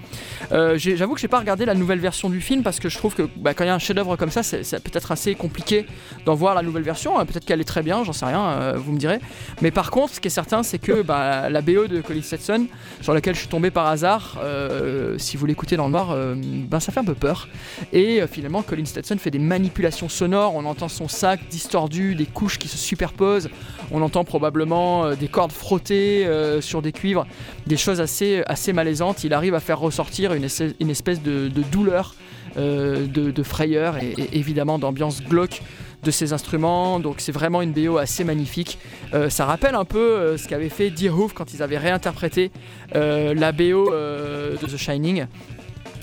J'avoue 0.78 1.14
que 1.14 1.20
j'ai 1.20 1.28
pas 1.28 1.39
regardé 1.39 1.66
la 1.66 1.76
nouvelle 1.76 1.99
version 1.99 2.30
du 2.30 2.41
film 2.41 2.64
parce 2.64 2.80
que 2.80 2.89
je 2.89 2.97
trouve 2.97 3.16
que 3.16 3.30
bah, 3.38 3.53
quand 3.53 3.64
il 3.64 3.68
y 3.68 3.70
a 3.70 3.76
un 3.76 3.80
chef-d'œuvre 3.80 4.16
comme 4.16 4.32
ça, 4.32 4.43
c'est 4.43 4.84
peut-être 4.84 5.12
assez 5.12 5.36
compliqué 5.36 5.86
d'en 6.26 6.36
voir 6.36 6.55
la 6.55 6.62
nouvelle 6.62 6.84
version. 6.84 7.14
Peut-être 7.26 7.45
qu'elle 7.45 7.62
est 7.62 7.66
très 7.66 7.84
bien, 7.84 8.03
j'en 8.03 8.14
sais 8.14 8.26
rien, 8.26 8.74
vous 8.76 8.91
me 8.91 8.97
direz. 8.97 9.20
Mais 9.62 9.72
par 9.72 9.91
contre, 9.91 10.16
ce 10.16 10.20
qui 10.20 10.28
est 10.28 10.32
certain, 10.32 10.64
c'est 10.64 10.80
que 10.80 11.01
bah, 11.01 11.48
la 11.49 11.61
BO 11.61 11.87
de 11.87 12.01
Colin 12.01 12.21
Stetson, 12.21 12.67
sur 13.01 13.13
laquelle 13.13 13.35
je 13.35 13.39
suis 13.39 13.47
tombé 13.47 13.71
par 13.71 13.87
hasard, 13.87 14.37
euh, 14.41 15.17
si 15.17 15.37
vous 15.37 15.45
l'écoutez 15.45 15.77
dans 15.77 15.85
le 15.85 15.91
noir, 15.91 16.11
euh, 16.11 16.35
ben 16.37 16.79
ça 16.79 16.91
fait 16.91 16.99
un 16.99 17.05
peu 17.05 17.15
peur. 17.15 17.47
Et 17.93 18.21
euh, 18.21 18.27
finalement, 18.27 18.61
Colin 18.61 18.85
Stetson 18.85 19.17
fait 19.17 19.31
des 19.31 19.39
manipulations 19.39 20.09
sonores. 20.09 20.55
On 20.55 20.65
entend 20.65 20.87
son 20.87 21.07
sac 21.07 21.41
distordu, 21.49 22.15
des 22.15 22.25
couches 22.25 22.57
qui 22.57 22.67
se 22.67 22.77
superposent. 22.77 23.49
On 23.91 24.01
entend 24.01 24.23
probablement 24.23 25.15
des 25.15 25.27
cordes 25.27 25.51
frottées 25.51 26.27
sur 26.61 26.81
des 26.81 26.91
cuivres, 26.91 27.25
des 27.65 27.77
choses 27.77 27.99
assez, 28.01 28.73
malaisantes. 28.73 29.23
Il 29.23 29.33
arrive 29.33 29.55
à 29.55 29.59
faire 29.59 29.79
ressortir 29.79 30.33
une, 30.33 30.43
espèce 30.43 31.23
de, 31.23 31.49
douleur, 31.71 32.13
de, 32.55 33.07
de 33.07 33.43
frayeur 33.43 33.97
et, 33.97 34.13
et 34.17 34.37
évidemment 34.37 34.77
d'ambiance 34.77 35.23
glauque 35.23 35.61
de 36.03 36.11
ces 36.11 36.33
instruments. 36.33 36.99
Donc 36.99 37.15
c'est 37.19 37.31
vraiment 37.31 37.61
une 37.61 37.71
BO 37.71 37.97
assez 37.97 38.23
magnifique. 38.23 38.77
Euh, 39.13 39.29
ça 39.29 39.45
rappelle 39.45 39.75
un 39.75 39.85
peu 39.85 39.99
euh, 39.99 40.37
ce 40.37 40.47
qu'avait 40.47 40.69
fait 40.69 40.89
Dear 40.89 41.17
Hoof 41.17 41.33
quand 41.33 41.53
ils 41.53 41.63
avaient 41.63 41.77
réinterprété 41.77 42.51
euh, 42.95 43.33
la 43.33 43.51
BO 43.51 43.91
de 43.91 44.65
The 44.65 44.77
Shining. 44.77 45.25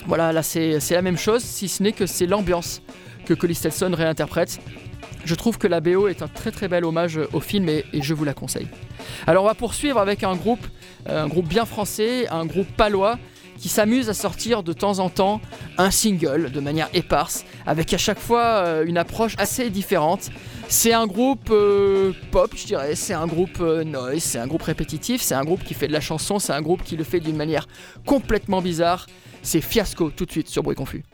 Voilà, 0.06 0.32
là 0.32 0.42
c'est 0.42 0.78
la 0.90 1.02
même 1.02 1.18
chose, 1.18 1.42
si 1.42 1.68
ce 1.68 1.82
n'est 1.82 1.92
que 1.92 2.06
c'est 2.06 2.26
l'ambiance 2.26 2.80
que 3.24 3.34
Colin 3.34 3.54
Stelson 3.54 3.92
réinterprète. 3.92 4.60
Je 5.24 5.34
trouve 5.34 5.58
que 5.58 5.66
la 5.66 5.80
BO 5.80 6.06
est 6.06 6.22
un 6.22 6.28
très 6.28 6.52
très 6.52 6.68
bel 6.68 6.84
hommage 6.84 7.18
au 7.32 7.40
film 7.40 7.68
et, 7.68 7.84
et 7.92 8.02
je 8.02 8.14
vous 8.14 8.24
la 8.24 8.34
conseille. 8.34 8.68
Alors 9.26 9.42
on 9.42 9.46
va 9.48 9.54
poursuivre 9.54 9.98
avec 9.98 10.22
un 10.22 10.36
groupe, 10.36 10.64
un 11.06 11.26
groupe 11.26 11.48
bien 11.48 11.64
français, 11.64 12.28
un 12.28 12.46
groupe 12.46 12.68
palois 12.76 13.18
qui 13.58 13.68
s'amuse 13.68 14.08
à 14.08 14.14
sortir 14.14 14.62
de 14.62 14.72
temps 14.72 14.98
en 14.98 15.10
temps 15.10 15.40
un 15.78 15.90
single 15.90 16.50
de 16.50 16.60
manière 16.60 16.88
éparse, 16.94 17.44
avec 17.66 17.92
à 17.92 17.98
chaque 17.98 18.18
fois 18.18 18.42
euh, 18.42 18.84
une 18.86 18.98
approche 18.98 19.34
assez 19.38 19.70
différente. 19.70 20.30
C'est 20.68 20.92
un 20.92 21.06
groupe 21.06 21.50
euh, 21.50 22.12
pop, 22.30 22.52
je 22.56 22.66
dirais, 22.66 22.94
c'est 22.94 23.14
un 23.14 23.26
groupe 23.26 23.60
euh, 23.60 23.84
noise, 23.84 24.22
c'est 24.22 24.38
un 24.38 24.46
groupe 24.46 24.62
répétitif, 24.62 25.22
c'est 25.22 25.34
un 25.34 25.44
groupe 25.44 25.62
qui 25.64 25.74
fait 25.74 25.88
de 25.88 25.92
la 25.92 26.00
chanson, 26.00 26.38
c'est 26.38 26.52
un 26.52 26.62
groupe 26.62 26.82
qui 26.82 26.96
le 26.96 27.04
fait 27.04 27.20
d'une 27.20 27.36
manière 27.36 27.66
complètement 28.04 28.60
bizarre. 28.60 29.06
C'est 29.42 29.60
Fiasco 29.60 30.10
tout 30.10 30.26
de 30.26 30.30
suite 30.30 30.48
sur 30.48 30.62
Bruit 30.62 30.76
Confus. 30.76 31.04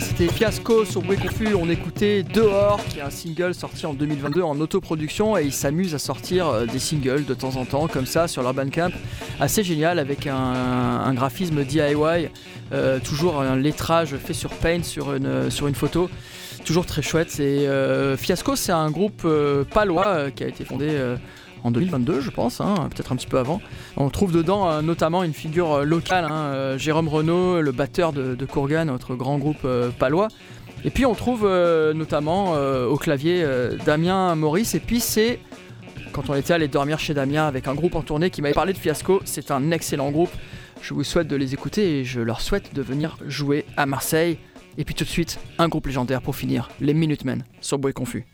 C'était 0.00 0.28
Fiasco 0.28 0.84
sur 0.84 1.02
Bruit. 1.02 1.18
On 1.58 1.68
écoutait 1.68 2.22
Dehors, 2.22 2.82
qui 2.88 2.98
est 2.98 3.02
un 3.02 3.10
single 3.10 3.54
sorti 3.54 3.84
en 3.84 3.92
2022 3.92 4.42
en 4.42 4.58
autoproduction 4.60 5.36
et 5.36 5.44
ils 5.44 5.52
s'amusent 5.52 5.94
à 5.94 5.98
sortir 5.98 6.48
euh, 6.48 6.66
des 6.66 6.78
singles 6.78 7.24
de 7.24 7.34
temps 7.34 7.56
en 7.56 7.64
temps, 7.64 7.88
comme 7.88 8.06
ça, 8.06 8.28
sur 8.28 8.42
leur 8.42 8.54
Bandcamp. 8.54 8.90
Assez 9.40 9.62
génial 9.62 9.98
avec 9.98 10.26
un, 10.26 11.12
graphisme 11.14 11.64
DIY, 11.64 12.28
euh, 12.72 13.00
toujours 13.00 13.40
un 13.40 13.56
lettrage 13.56 14.16
fait 14.16 14.32
sur 14.32 14.50
Paint 14.50 14.82
sur 14.82 15.14
une, 15.14 15.48
une 15.66 15.74
photo. 15.74 16.08
Toujours 16.64 16.86
très 16.86 17.02
chouette. 17.02 17.40
Et 17.40 17.66
euh, 17.68 18.16
Fiasco, 18.16 18.56
c'est 18.56 18.72
un 18.72 18.90
groupe 18.90 19.22
euh, 19.24 19.64
palois 19.64 20.06
euh, 20.06 20.30
qui 20.30 20.44
a 20.44 20.48
été 20.48 20.64
fondé 20.64 20.88
euh, 20.90 21.16
en 21.64 21.70
2022, 21.70 22.20
je 22.20 22.30
pense, 22.30 22.60
hein, 22.60 22.74
peut-être 22.94 23.12
un 23.12 23.16
petit 23.16 23.26
peu 23.26 23.38
avant. 23.38 23.60
On 23.96 24.10
trouve 24.10 24.32
dedans 24.32 24.68
euh, 24.68 24.82
notamment 24.82 25.22
une 25.22 25.32
figure 25.32 25.72
euh, 25.72 25.84
locale, 25.84 26.24
hein, 26.24 26.52
euh, 26.52 26.78
Jérôme 26.78 27.08
Renaud, 27.08 27.60
le 27.60 27.72
batteur 27.72 28.12
de, 28.12 28.34
de 28.34 28.84
notre 28.84 29.14
grand 29.14 29.38
groupe 29.38 29.66
palois. 29.98 30.28
Et 30.84 30.90
puis 30.90 31.06
on 31.06 31.14
trouve 31.14 31.48
notamment 31.94 32.54
au 32.54 32.96
clavier 32.96 33.46
Damien 33.84 34.34
Maurice. 34.34 34.74
Et 34.74 34.80
puis 34.80 35.00
c'est 35.00 35.38
quand 36.12 36.28
on 36.30 36.34
était 36.34 36.52
allé 36.52 36.68
dormir 36.68 36.98
chez 36.98 37.14
Damien 37.14 37.46
avec 37.46 37.66
un 37.66 37.74
groupe 37.74 37.94
en 37.94 38.02
tournée 38.02 38.30
qui 38.30 38.42
m'avait 38.42 38.54
parlé 38.54 38.72
de 38.72 38.78
Fiasco. 38.78 39.20
C'est 39.24 39.50
un 39.50 39.70
excellent 39.70 40.10
groupe. 40.10 40.30
Je 40.80 40.94
vous 40.94 41.04
souhaite 41.04 41.28
de 41.28 41.36
les 41.36 41.54
écouter 41.54 42.00
et 42.00 42.04
je 42.04 42.20
leur 42.20 42.40
souhaite 42.40 42.74
de 42.74 42.82
venir 42.82 43.16
jouer 43.26 43.64
à 43.76 43.86
Marseille. 43.86 44.38
Et 44.78 44.84
puis 44.84 44.94
tout 44.94 45.04
de 45.04 45.08
suite, 45.08 45.38
un 45.58 45.68
groupe 45.68 45.86
légendaire 45.86 46.22
pour 46.22 46.36
finir, 46.36 46.68
les 46.80 46.94
Minutemen, 46.94 47.44
sur 47.60 47.78
Bruit 47.78 47.94
Confus. 47.94 48.26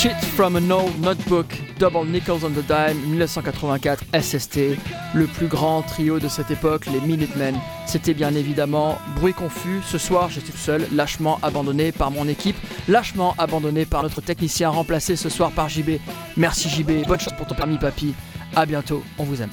Shit 0.00 0.16
from 0.34 0.56
an 0.56 0.72
old 0.72 0.98
notebook, 1.02 1.52
Double 1.78 2.06
Nickels 2.06 2.42
on 2.42 2.52
the 2.52 2.62
Dime, 2.66 2.96
1984, 3.10 4.02
SST, 4.18 4.78
le 5.12 5.26
plus 5.26 5.46
grand 5.46 5.82
trio 5.82 6.18
de 6.18 6.26
cette 6.26 6.50
époque, 6.50 6.86
les 6.86 7.00
Minutemen. 7.00 7.54
C'était 7.84 8.14
bien 8.14 8.34
évidemment 8.34 8.96
bruit 9.16 9.34
confus. 9.34 9.82
Ce 9.84 9.98
soir, 9.98 10.30
j'étais 10.30 10.52
tout 10.52 10.56
seul, 10.56 10.86
lâchement 10.90 11.38
abandonné 11.42 11.92
par 11.92 12.10
mon 12.10 12.26
équipe, 12.28 12.56
lâchement 12.88 13.34
abandonné 13.36 13.84
par 13.84 14.02
notre 14.02 14.22
technicien, 14.22 14.70
remplacé 14.70 15.16
ce 15.16 15.28
soir 15.28 15.50
par 15.50 15.68
JB. 15.68 15.98
Merci 16.38 16.70
JB, 16.70 17.06
bonne 17.06 17.20
chance 17.20 17.36
pour 17.36 17.46
ton 17.46 17.54
permis 17.54 17.76
papy. 17.76 18.14
À 18.56 18.64
bientôt, 18.64 19.02
on 19.18 19.24
vous 19.24 19.42
aime. 19.42 19.50